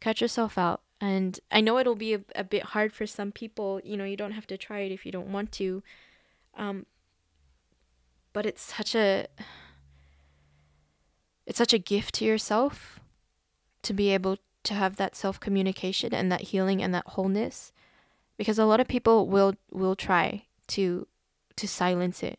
Catch 0.00 0.20
yourself 0.20 0.58
out 0.58 0.80
and 1.00 1.38
I 1.50 1.60
know 1.60 1.78
it'll 1.78 1.94
be 1.94 2.14
a, 2.14 2.20
a 2.34 2.44
bit 2.44 2.62
hard 2.62 2.92
for 2.92 3.06
some 3.06 3.32
people. 3.32 3.80
You 3.84 3.96
know, 3.96 4.04
you 4.04 4.16
don't 4.16 4.32
have 4.32 4.46
to 4.48 4.56
try 4.56 4.80
it 4.80 4.92
if 4.92 5.04
you 5.04 5.12
don't 5.12 5.32
want 5.32 5.52
to. 5.52 5.82
Um, 6.56 6.86
but 8.32 8.46
it's 8.46 8.62
such 8.62 8.94
a 8.94 9.26
it's 11.46 11.58
such 11.58 11.72
a 11.72 11.78
gift 11.78 12.14
to 12.16 12.24
yourself 12.24 13.00
to 13.82 13.92
be 13.94 14.10
able 14.10 14.38
to 14.64 14.74
have 14.74 14.96
that 14.96 15.14
self 15.14 15.38
communication 15.38 16.12
and 16.12 16.30
that 16.32 16.42
healing 16.42 16.82
and 16.82 16.94
that 16.94 17.06
wholeness 17.08 17.72
because 18.36 18.58
a 18.58 18.64
lot 18.64 18.80
of 18.80 18.88
people 18.88 19.26
will 19.26 19.54
will 19.70 19.96
try 19.96 20.44
to 20.66 21.06
to 21.56 21.68
silence 21.68 22.22
it 22.22 22.38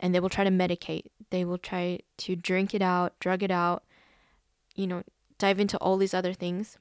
and 0.00 0.14
they 0.14 0.20
will 0.20 0.28
try 0.28 0.44
to 0.44 0.50
medicate 0.50 1.06
they 1.30 1.44
will 1.44 1.58
try 1.58 1.98
to 2.16 2.34
drink 2.34 2.74
it 2.74 2.82
out 2.82 3.18
drug 3.20 3.42
it 3.42 3.50
out 3.50 3.84
you 4.74 4.86
know 4.86 5.02
dive 5.38 5.60
into 5.60 5.76
all 5.78 5.96
these 5.96 6.14
other 6.14 6.32
things 6.32 6.78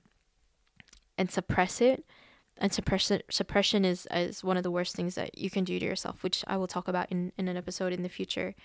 and 1.18 1.32
suppress 1.32 1.82
it 1.82 2.06
and 2.58 2.72
suppression 2.72 3.22
suppression 3.30 3.86
is 3.86 4.08
is 4.12 4.44
one 4.44 4.58
of 4.58 4.64
the 4.64 4.72
worst 4.72 4.96
things 4.96 5.16
that 5.16 5.38
you 5.38 5.50
can 5.50 5.64
do 5.64 5.80
to 5.80 5.86
yourself 5.86 6.24
which 6.24 6.44
i 6.48 6.56
will 6.56 6.68
talk 6.68 6.88
about 6.88 7.12
in, 7.12 7.32
in 7.38 7.48
an 7.48 7.58
episode 7.58 7.94
in 7.94 8.04
the 8.04 8.10
future. 8.10 8.56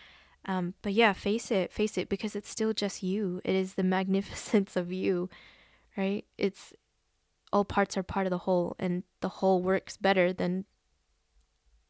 Um, 0.48 0.74
but 0.82 0.92
yeah 0.92 1.12
face 1.12 1.50
it 1.50 1.72
face 1.72 1.98
it 1.98 2.08
because 2.08 2.36
it's 2.36 2.48
still 2.48 2.72
just 2.72 3.02
you. 3.02 3.40
It 3.44 3.54
is 3.54 3.74
the 3.74 3.82
magnificence 3.96 4.76
of 4.76 4.92
you 4.92 5.28
right? 5.96 6.24
It's 6.36 6.72
all 7.52 7.64
parts 7.64 7.96
are 7.96 8.02
part 8.02 8.26
of 8.26 8.30
the 8.30 8.38
whole 8.38 8.76
and 8.78 9.02
the 9.20 9.28
whole 9.28 9.62
works 9.62 9.96
better 9.96 10.32
than 10.32 10.66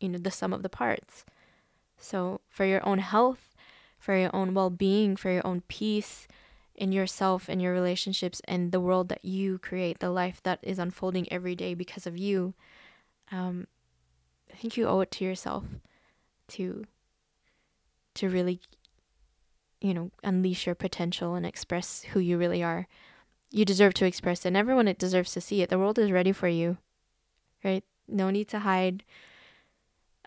you 0.00 0.08
know 0.08 0.18
the 0.18 0.30
sum 0.30 0.52
of 0.52 0.62
the 0.62 0.68
parts. 0.68 1.24
So 1.98 2.40
for 2.48 2.64
your 2.64 2.86
own 2.86 2.98
health 2.98 3.54
for 3.98 4.16
your 4.16 4.34
own 4.34 4.54
well-being 4.54 5.16
for 5.16 5.30
your 5.30 5.46
own 5.46 5.62
peace 5.68 6.28
in 6.76 6.92
yourself 6.92 7.48
and 7.48 7.60
your 7.60 7.72
relationships 7.72 8.40
and 8.46 8.70
the 8.70 8.80
world 8.80 9.08
that 9.08 9.24
you 9.24 9.58
create, 9.58 9.98
the 9.98 10.10
life 10.10 10.42
that 10.42 10.60
is 10.62 10.78
unfolding 10.78 11.30
every 11.32 11.54
day 11.54 11.74
because 11.74 12.06
of 12.06 12.16
you, 12.16 12.54
um, 13.32 13.66
I 14.52 14.56
think 14.56 14.76
you 14.76 14.86
owe 14.86 15.00
it 15.00 15.10
to 15.12 15.24
yourself 15.24 15.64
to 16.48 16.84
to 18.14 18.28
really 18.30 18.60
you 19.80 19.94
know, 19.94 20.10
unleash 20.24 20.66
your 20.66 20.74
potential 20.74 21.34
and 21.34 21.44
express 21.44 22.02
who 22.12 22.20
you 22.20 22.38
really 22.38 22.62
are. 22.62 22.86
You 23.50 23.64
deserve 23.64 23.94
to 23.94 24.06
express 24.06 24.44
it, 24.44 24.48
and 24.48 24.56
everyone 24.56 24.88
it 24.88 24.98
deserves 24.98 25.32
to 25.32 25.40
see 25.40 25.62
it. 25.62 25.70
The 25.70 25.78
world 25.78 25.98
is 25.98 26.10
ready 26.10 26.32
for 26.32 26.48
you, 26.48 26.78
right? 27.62 27.84
No 28.08 28.30
need 28.30 28.48
to 28.48 28.60
hide. 28.60 29.04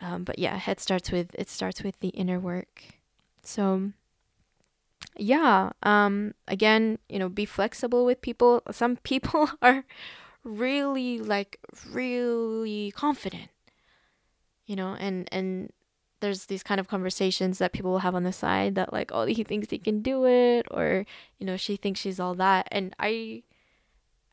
Um, 0.01 0.23
but 0.23 0.39
yeah, 0.39 0.61
it 0.65 0.79
starts 0.79 1.11
with 1.11 1.35
it 1.35 1.49
starts 1.49 1.83
with 1.83 1.99
the 1.99 2.09
inner 2.09 2.39
work. 2.39 2.83
So 3.43 3.91
yeah, 5.21 5.71
um, 5.83 6.33
again, 6.47 6.99
you 7.09 7.19
know, 7.19 7.29
be 7.29 7.45
flexible 7.45 8.05
with 8.05 8.21
people. 8.21 8.61
Some 8.71 8.95
people 9.03 9.49
are 9.61 9.85
really 10.43 11.19
like 11.19 11.59
really 11.91 12.91
confident, 12.95 13.49
you 14.65 14.75
know, 14.75 14.95
and 14.99 15.27
and 15.31 15.71
there's 16.21 16.45
these 16.45 16.63
kind 16.63 16.79
of 16.79 16.87
conversations 16.87 17.57
that 17.57 17.73
people 17.73 17.91
will 17.91 17.99
have 17.99 18.15
on 18.15 18.23
the 18.23 18.33
side 18.33 18.75
that 18.75 18.91
like 18.91 19.11
oh 19.13 19.25
he 19.25 19.43
thinks 19.43 19.69
he 19.69 19.77
can 19.77 20.01
do 20.01 20.25
it 20.25 20.65
or 20.71 21.05
you 21.37 21.45
know 21.45 21.57
she 21.57 21.75
thinks 21.75 21.99
she's 21.99 22.19
all 22.19 22.35
that 22.35 22.67
and 22.71 22.93
i 22.99 23.41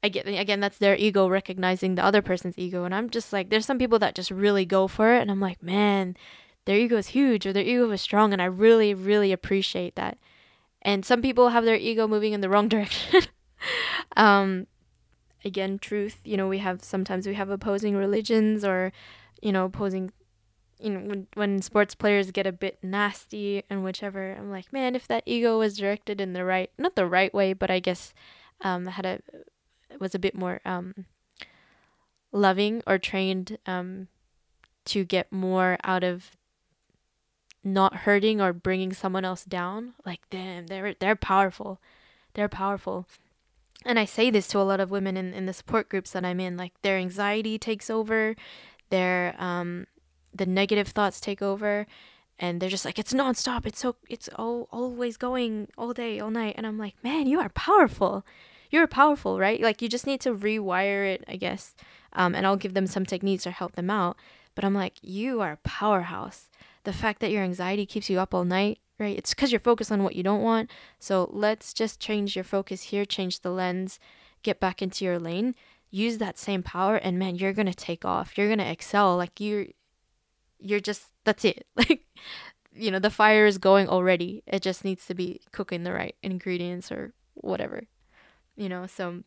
i 0.03 0.09
get 0.09 0.27
again 0.27 0.61
that's 0.61 0.79
their 0.79 0.96
ego 0.96 1.29
recognizing 1.29 1.94
the 1.94 2.05
other 2.05 2.22
person's 2.22 2.59
ego 2.59 2.85
and 2.85 2.94
i'm 2.94 3.11
just 3.11 3.33
like 3.33 3.51
there's 3.51 3.66
some 3.66 3.79
people 3.79 3.99
that 3.99 4.14
just 4.14 4.31
really 4.31 4.64
go 4.64 4.88
for 4.88 5.14
it 5.14 5.20
and 5.20 5.31
i'm 5.31 5.40
like 5.40 5.62
man 5.62 6.16
their 6.64 6.77
ego 6.77 6.96
is 6.96 7.09
huge 7.09 7.46
or 7.46 7.53
their 7.53 7.64
ego 7.64 7.90
is 7.90 8.03
strong 8.03 8.33
and 8.33 8.42
i 8.42 8.46
really 8.46 8.92
really 8.92 9.33
appreciate 9.33 9.94
that 9.94 10.18
and 10.87 11.05
some 11.05 11.20
people 11.20 11.51
have 11.51 11.66
their 11.66 11.77
ego 11.77 12.09
moving 12.09 12.33
in 12.33 12.40
the 12.40 12.49
wrong 12.49 12.68
direction. 12.75 13.22
Um 14.16 14.66
again 15.44 15.79
truth 15.79 16.20
you 16.25 16.37
know 16.37 16.49
we 16.49 16.59
have 16.59 16.83
sometimes 16.83 17.27
we 17.27 17.35
have 17.35 17.51
opposing 17.51 17.94
religions 17.94 18.64
or 18.64 18.92
you 19.40 19.53
know 19.53 19.66
opposing 19.66 20.11
you 20.81 20.90
know 20.90 21.01
when 21.01 21.27
when 21.35 21.62
sports 21.62 21.94
players 21.94 22.33
get 22.33 22.46
a 22.46 22.53
bit 22.53 22.79
nasty 22.83 23.62
and 23.70 23.85
whichever 23.85 24.35
i'm 24.37 24.51
like 24.51 24.72
man 24.72 24.96
if 24.96 25.07
that 25.07 25.22
ego 25.25 25.59
was 25.59 25.77
directed 25.77 26.20
in 26.20 26.33
the 26.33 26.44
right 26.44 26.70
not 26.79 26.96
the 26.96 27.07
right 27.07 27.33
way 27.33 27.53
but 27.53 27.70
i 27.70 27.79
guess 27.79 28.12
um 28.62 28.87
had 28.87 29.07
a 29.07 29.20
was 30.01 30.14
a 30.14 30.18
bit 30.18 30.35
more 30.35 30.61
um 30.64 31.07
loving 32.33 32.83
or 32.87 32.99
trained 32.99 33.57
um 33.66 34.09
to 34.85 35.05
get 35.05 35.31
more 35.31 35.79
out 35.85 36.03
of 36.03 36.36
not 37.66 37.96
hurting 37.96 38.40
or 38.40 38.52
bringing 38.52 38.92
someone 38.92 39.24
else 39.24 39.44
down 39.44 39.92
like 40.07 40.20
damn 40.31 40.68
they're 40.68 40.94
they're 41.00 41.16
powerful. 41.16 41.81
They're 42.35 42.48
powerful. 42.48 43.07
And 43.85 43.98
i 43.98 44.05
say 44.05 44.31
this 44.31 44.48
to 44.48 44.59
a 44.59 44.62
lot 44.70 44.81
of 44.81 44.90
women 44.90 45.16
in, 45.16 45.35
in 45.35 45.46
the 45.46 45.52
support 45.52 45.88
groups 45.88 46.12
that 46.12 46.24
i'm 46.24 46.40
in 46.40 46.57
like 46.57 46.72
their 46.83 46.96
anxiety 46.96 47.59
takes 47.59 47.90
over 47.90 48.37
their 48.90 49.35
um 49.38 49.87
the 50.35 50.46
negative 50.46 50.88
thoughts 50.88 51.20
take 51.20 51.42
over 51.42 51.87
and 52.38 52.61
they're 52.61 52.68
just 52.68 52.85
like 52.85 52.98
it's 52.98 53.14
nonstop. 53.14 53.66
It's 53.66 53.81
so 53.81 53.96
it's 54.09 54.29
all, 54.37 54.68
always 54.70 55.16
going 55.16 55.68
all 55.79 55.92
day 55.92 56.20
all 56.20 56.31
night. 56.31 56.55
And 56.57 56.66
i'm 56.66 56.79
like 56.79 56.94
man 57.02 57.26
you 57.26 57.40
are 57.40 57.48
powerful. 57.50 58.24
You're 58.70 58.87
powerful 58.87 59.38
right? 59.38 59.61
Like 59.61 59.83
you 59.83 59.88
just 59.88 60.07
need 60.07 60.20
to 60.22 60.35
rewire 60.35 61.14
it 61.14 61.24
i 61.26 61.37
guess 61.37 61.74
um, 62.12 62.35
and 62.35 62.46
i'll 62.46 62.57
give 62.57 62.74
them 62.74 62.87
some 62.87 63.07
techniques 63.07 63.46
or 63.46 63.50
help 63.50 63.74
them 63.74 63.90
out. 63.90 64.16
But 64.55 64.64
i'm 64.64 64.74
like 64.74 64.94
you 65.02 65.40
are 65.40 65.52
a 65.52 65.68
powerhouse 65.68 66.48
the 66.87 66.92
fact 66.92 67.20
that 67.20 67.31
your 67.31 67.44
anxiety 67.44 67.85
keeps 67.85 68.09
you 68.09 68.18
up 68.18 68.35
all 68.35 68.44
night 68.44 68.79
right? 68.99 69.18
It's 69.18 69.35
because 69.35 69.53
you're 69.53 69.61
focused 69.61 69.92
on 69.92 70.03
what 70.03 70.16
you 70.16 70.22
don't 70.22 70.40
want. 70.40 70.70
So 70.99 71.29
let's 71.31 71.75
just 71.75 72.01
change 72.01 72.35
your 72.35 72.44
focus 72.44 72.85
here 72.85 73.05
change 73.05 73.40
the 73.40 73.51
lens 73.51 74.01
get 74.42 74.59
back 74.59 74.81
into 74.81 75.05
your 75.05 75.18
lane. 75.18 75.55
Use 75.90 76.16
that 76.18 76.38
same 76.38 76.62
power 76.62 76.96
and 76.96 77.18
man 77.18 77.37
you're 77.37 77.53
gonna 77.53 77.75
take 77.75 78.07
off. 78.07 78.38
You're 78.38 78.49
gonna 78.49 78.70
excel. 78.70 79.16
Like 79.16 79.38
you're 79.38 79.66
you're 80.59 80.81
just 80.81 81.09
that's 81.25 81.44
it. 81.44 81.66
Like 81.77 82.07
you 82.72 82.90
know 82.90 82.99
the 82.99 83.11
fire 83.11 83.46
is 83.46 83.59
going 83.59 83.88
already. 83.88 84.42
It 84.46 84.62
just 84.62 84.85
needs 84.85 85.07
to 85.07 85.14
be 85.14 85.40
cooking 85.53 85.83
the 85.83 85.92
right 85.92 86.14
ingredients 86.22 86.90
or 86.90 87.12
whatever 87.35 87.85
you 88.57 88.68
know? 88.68 88.87
So 88.87 89.22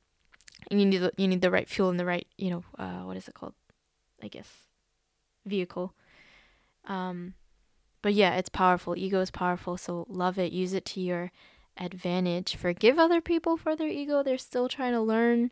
you 0.69 0.85
need 0.85 0.97
the, 0.97 1.13
you 1.15 1.27
need 1.27 1.41
the 1.41 1.51
right 1.51 1.69
fuel 1.69 1.89
and 1.89 1.99
the 1.99 2.05
right 2.05 2.27
you 2.37 2.49
know 2.49 2.63
uh, 2.77 3.03
what 3.03 3.17
is 3.17 3.27
it 3.27 3.33
called? 3.33 3.53
I 4.21 4.27
guess 4.27 4.49
vehicle. 5.45 5.93
Um 6.85 7.35
but 8.01 8.13
yeah 8.13 8.35
it's 8.35 8.49
powerful. 8.49 8.95
Ego 8.97 9.19
is 9.19 9.31
powerful 9.31 9.77
so 9.77 10.05
love 10.09 10.37
it. 10.37 10.51
Use 10.51 10.73
it 10.73 10.85
to 10.85 11.01
your 11.01 11.31
advantage. 11.77 12.55
Forgive 12.55 12.99
other 12.99 13.21
people 13.21 13.57
for 13.57 13.75
their 13.75 13.87
ego. 13.87 14.23
They're 14.23 14.37
still 14.37 14.67
trying 14.67 14.93
to 14.93 15.01
learn 15.01 15.51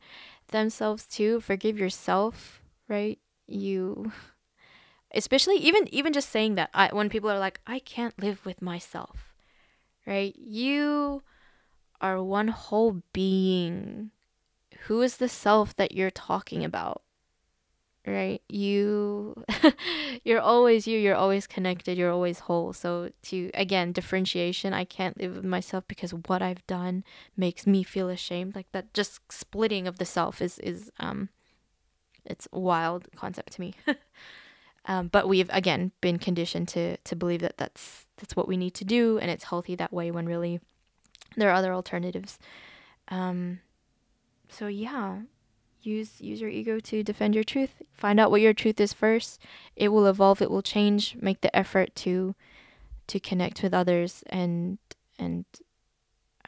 themselves 0.50 1.06
too. 1.06 1.40
Forgive 1.42 1.78
yourself 1.78 2.62
right? 2.88 3.20
You 3.48 4.12
especially 5.14 5.56
even 5.58 5.88
even 5.94 6.14
just 6.14 6.30
saying 6.30 6.56
that 6.56 6.70
I, 6.74 6.90
when 6.92 7.08
people 7.08 7.30
are 7.30 7.40
like 7.40 7.62
i 7.66 7.80
can't 7.80 8.22
live 8.22 8.46
with 8.46 8.62
myself 8.62 9.28
right? 10.08 10.34
You 10.38 11.22
are 12.02 12.24
one 12.24 12.48
whole 12.48 13.04
being. 13.14 14.12
Who 14.86 15.02
is 15.02 15.18
the 15.18 15.30
self 15.30 15.76
that 15.76 15.92
you're 15.92 16.10
talking 16.10 16.64
about 16.64 17.02
right 18.08 18.42
you 18.50 19.44
you're 20.24 20.42
always 20.42 20.88
you 20.88 20.98
you're 20.98 21.16
always 21.16 21.46
connected 21.46 21.98
you're 21.98 22.12
always 22.12 22.40
whole 22.40 22.74
so 22.74 23.10
to 23.22 23.52
again 23.54 23.92
differentiation 23.92 24.74
i 24.74 24.84
can't 24.84 25.20
live 25.20 25.36
with 25.36 25.46
myself 25.46 25.84
because 25.88 26.12
what 26.12 26.42
i've 26.42 26.66
done 26.68 27.04
makes 27.36 27.68
me 27.68 27.84
feel 27.84 28.10
ashamed 28.10 28.56
like 28.56 28.72
that 28.72 28.94
just 28.94 29.20
splitting 29.32 29.88
of 29.88 29.98
the 29.98 30.06
self 30.06 30.42
is 30.42 30.58
is 30.60 30.92
um 31.00 31.30
it's 32.26 32.48
wild 32.52 33.08
concept 33.16 33.54
to 33.54 33.62
me 33.62 33.74
Um, 34.88 35.10
but 35.10 35.28
we've 35.28 35.50
again 35.52 35.92
been 36.00 36.18
conditioned 36.18 36.70
to 36.70 36.98
to 36.98 37.16
believe 37.16 37.42
that 37.42 37.58
that's 37.58 38.06
that's 38.18 38.36
what 38.36 38.48
we 38.48 38.56
need 38.56 38.74
to 38.76 38.86
do, 38.86 39.20
and 39.20 39.30
it's 39.30 39.44
healthy 39.44 39.76
that 39.76 39.92
way. 39.92 40.12
When 40.12 40.26
really 40.26 40.62
there 41.36 41.50
are 41.50 41.56
other 41.56 41.74
alternatives. 41.74 42.40
Um, 43.10 43.60
so 44.50 44.68
yeah, 44.68 45.20
use 45.88 46.22
use 46.22 46.42
your 46.42 46.50
ego 46.50 46.80
to 46.80 47.04
defend 47.04 47.34
your 47.34 47.44
truth. 47.44 47.82
Find 47.94 48.20
out 48.20 48.32
what 48.32 48.42
your 48.42 48.54
truth 48.54 48.80
is 48.80 48.94
first. 48.94 49.42
It 49.76 49.90
will 49.90 50.06
evolve. 50.06 50.42
It 50.42 50.52
will 50.52 50.62
change. 50.62 51.16
Make 51.20 51.42
the 51.42 51.56
effort 51.56 51.96
to 51.98 52.36
to 53.08 53.20
connect 53.20 53.64
with 53.64 53.74
others 53.74 54.24
and 54.28 54.78
and 55.18 55.46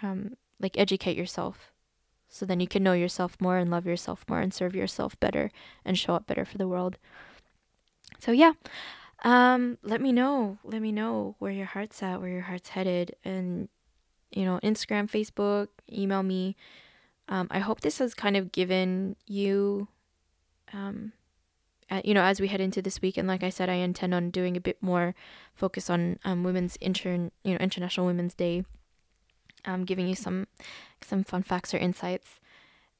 um, 0.02 0.36
like 0.60 0.78
educate 0.78 1.17
yourself 1.17 1.71
so 2.28 2.45
then 2.45 2.60
you 2.60 2.67
can 2.67 2.84
know 2.84 2.93
yourself 2.93 3.36
more 3.39 3.58
and 3.58 3.71
love 3.71 3.86
yourself 3.86 4.23
more 4.30 4.39
and 4.39 4.54
serve 4.54 4.75
yourself 4.75 5.19
better 5.19 5.52
and 5.84 5.97
show 5.97 6.13
up 6.13 6.28
better 6.28 6.45
for 6.45 6.58
the 6.58 6.67
world 6.67 6.97
so 8.19 8.32
yeah 8.32 8.54
um 9.23 9.78
let 9.84 9.99
me 9.99 10.12
know 10.12 10.58
let 10.63 10.82
me 10.82 10.91
know 10.91 11.36
where 11.39 11.52
your 11.52 11.65
heart's 11.65 12.02
at 12.04 12.21
where 12.21 12.30
your 12.30 12.41
heart's 12.41 12.69
headed 12.69 13.15
and 13.25 13.67
you 14.32 14.45
know 14.45 14.60
instagram 14.63 15.10
facebook 15.10 15.67
email 15.91 16.23
me 16.23 16.56
um, 17.29 17.47
i 17.51 17.59
hope 17.59 17.81
this 17.81 17.99
has 17.99 18.13
kind 18.13 18.35
of 18.35 18.51
given 18.51 19.15
you 19.25 19.87
um, 20.73 21.13
you 22.03 22.13
know 22.13 22.21
as 22.21 22.39
we 22.39 22.47
head 22.47 22.61
into 22.61 22.81
this 22.81 23.01
week 23.01 23.17
and 23.17 23.27
like 23.27 23.43
i 23.43 23.49
said 23.49 23.69
i 23.69 23.75
intend 23.75 24.13
on 24.13 24.29
doing 24.29 24.57
a 24.57 24.61
bit 24.61 24.77
more 24.81 25.15
focus 25.55 25.89
on 25.89 26.19
um, 26.25 26.43
women's 26.43 26.77
intern 26.81 27.31
you 27.43 27.53
know 27.53 27.59
international 27.59 28.05
women's 28.05 28.33
day 28.33 28.63
um, 29.65 29.85
giving 29.85 30.07
you 30.07 30.15
some 30.15 30.47
some 31.01 31.23
fun 31.23 31.43
facts 31.43 31.73
or 31.73 31.77
insights 31.77 32.39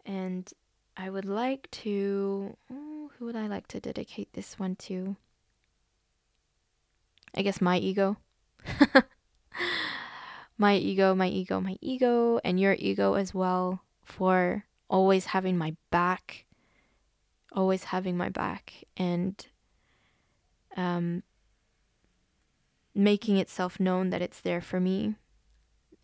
and 0.06 0.54
i 0.96 1.10
would 1.10 1.26
like 1.26 1.70
to 1.72 2.56
who 3.20 3.26
would 3.26 3.36
I 3.36 3.48
like 3.48 3.68
to 3.68 3.82
dedicate 3.82 4.32
this 4.32 4.58
one 4.58 4.78
to? 4.88 5.18
I 7.36 7.42
guess 7.42 7.60
my 7.60 7.78
ego. 7.78 8.16
my 10.58 10.76
ego, 10.78 11.14
my 11.14 11.28
ego, 11.28 11.60
my 11.60 11.76
ego, 11.82 12.40
and 12.46 12.58
your 12.58 12.78
ego 12.80 13.16
as 13.16 13.34
well 13.34 13.82
for 14.12 14.66
always 14.90 15.28
having 15.28 15.58
my 15.58 15.76
back. 15.92 16.46
Always 17.54 17.86
having 17.86 18.16
my 18.16 18.30
back 18.30 18.74
and 18.96 19.46
um, 20.78 21.24
making 22.94 23.38
itself 23.38 23.80
known 23.80 24.12
that 24.12 24.22
it's 24.22 24.42
there 24.42 24.62
for 24.62 24.80
me. 24.80 25.16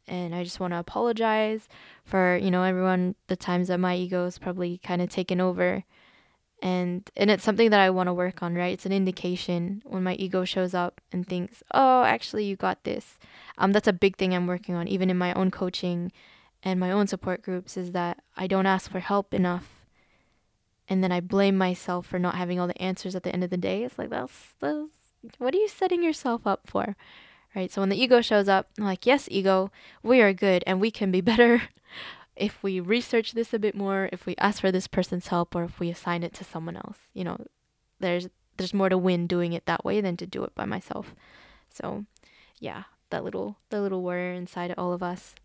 And 0.07 0.33
I 0.33 0.43
just 0.43 0.59
want 0.59 0.73
to 0.73 0.79
apologize 0.79 1.67
for, 2.03 2.37
you 2.37 2.51
know, 2.51 2.63
everyone, 2.63 3.15
the 3.27 3.35
times 3.35 3.67
that 3.67 3.79
my 3.79 3.95
ego 3.95 4.25
is 4.25 4.37
probably 4.37 4.79
kind 4.79 5.01
of 5.01 5.09
taken 5.09 5.41
over 5.41 5.83
and 6.61 7.09
and 7.15 7.29
it's 7.29 7.43
something 7.43 7.69
that 7.69 7.79
I 7.79 7.89
want 7.89 8.07
to 8.07 8.13
work 8.13 8.41
on, 8.41 8.55
right? 8.55 8.73
It's 8.73 8.85
an 8.85 8.91
indication 8.91 9.81
when 9.85 10.03
my 10.03 10.15
ego 10.15 10.45
shows 10.45 10.73
up 10.73 11.01
and 11.11 11.27
thinks, 11.27 11.61
"Oh, 11.73 12.03
actually 12.03 12.45
you 12.45 12.55
got 12.55 12.83
this." 12.83 13.19
Um 13.57 13.71
that's 13.71 13.87
a 13.87 13.93
big 13.93 14.15
thing 14.15 14.33
I'm 14.33 14.47
working 14.47 14.73
on 14.75 14.87
even 14.87 15.09
in 15.09 15.17
my 15.17 15.33
own 15.33 15.51
coaching 15.51 16.11
and 16.65 16.79
my 16.79 16.91
own 16.91 17.07
support 17.07 17.41
groups 17.43 17.77
is 17.77 17.91
that 17.91 18.23
I 18.35 18.47
don't 18.47 18.65
ask 18.65 18.91
for 18.91 18.99
help 18.99 19.33
enough. 19.33 19.85
And 20.87 21.03
then 21.03 21.11
I 21.11 21.19
blame 21.19 21.57
myself 21.57 22.05
for 22.05 22.19
not 22.19 22.35
having 22.35 22.59
all 22.59 22.67
the 22.67 22.81
answers 22.81 23.15
at 23.15 23.23
the 23.23 23.31
end 23.31 23.43
of 23.43 23.49
the 23.49 23.57
day. 23.57 23.83
It's 23.83 23.97
like 23.97 24.09
that's, 24.09 24.55
that's 24.59 24.89
what 25.37 25.53
are 25.53 25.57
you 25.57 25.67
setting 25.67 26.03
yourself 26.03 26.45
up 26.45 26.67
for? 26.67 26.95
Right? 27.55 27.71
So 27.71 27.81
when 27.81 27.89
the 27.89 28.01
ego 28.01 28.21
shows 28.21 28.49
up, 28.49 28.69
I'm 28.77 28.83
like, 28.83 29.05
"Yes, 29.05 29.27
ego, 29.31 29.71
we 30.03 30.21
are 30.21 30.33
good 30.33 30.63
and 30.67 30.81
we 30.81 30.91
can 30.91 31.11
be 31.11 31.21
better." 31.31 31.61
if 32.35 32.61
we 32.61 32.79
research 32.79 33.31
this 33.31 33.53
a 33.53 33.59
bit 33.59 33.75
more, 33.75 34.09
if 34.11 34.25
we 34.25 34.35
ask 34.37 34.59
for 34.59 34.71
this 34.71 34.87
person's 34.87 35.27
help 35.27 35.55
or 35.55 35.63
if 35.63 35.79
we 35.79 35.89
assign 35.89 36.21
it 36.21 36.33
to 36.33 36.43
someone 36.43 36.75
else, 36.75 36.97
you 37.13 37.23
know, 37.23 37.37
there's 37.99 38.27
there's 38.57 38.73
more 38.73 38.89
to 38.89 38.97
win 38.97 39.27
doing 39.27 39.53
it 39.53 39.65
that 39.65 39.83
way 39.83 40.01
than 40.01 40.17
to 40.17 40.25
do 40.25 40.43
it 40.43 40.55
by 40.55 40.65
myself. 40.65 41.13
So, 41.69 42.05
yeah, 42.59 42.83
that 43.09 43.23
little 43.23 43.57
the 43.69 43.81
little 43.81 44.01
warrior 44.01 44.33
inside 44.33 44.73
all 44.77 44.93
of 44.93 45.03
us. 45.03 45.35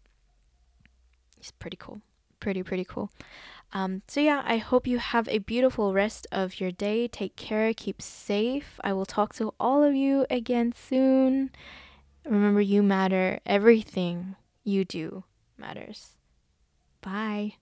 He's 1.40 1.50
pretty 1.53 1.76
cool. 1.79 2.00
Pretty 2.38 2.62
pretty 2.62 2.85
cool. 2.85 3.11
Um, 3.72 4.03
so 4.09 4.20
yeah, 4.20 4.42
I 4.44 4.59
hope 4.59 4.87
you 4.87 4.98
have 4.98 5.29
a 5.29 5.38
beautiful 5.38 5.92
rest 5.92 6.26
of 6.33 6.61
your 6.61 6.70
day. 6.70 7.09
Take 7.09 7.37
care, 7.37 7.72
keep 7.72 8.03
safe. 8.03 8.81
I 8.83 8.92
will 8.92 9.07
talk 9.07 9.35
to 9.35 9.55
all 9.61 9.83
of 9.83 9.94
you 9.94 10.26
again 10.29 10.72
soon. 10.72 11.50
Remember, 12.24 12.61
you 12.61 12.83
matter. 12.83 13.40
Everything 13.46 14.37
you 14.64 14.85
do 14.85 15.24
matters. 15.57 16.16
Bye. 17.00 17.55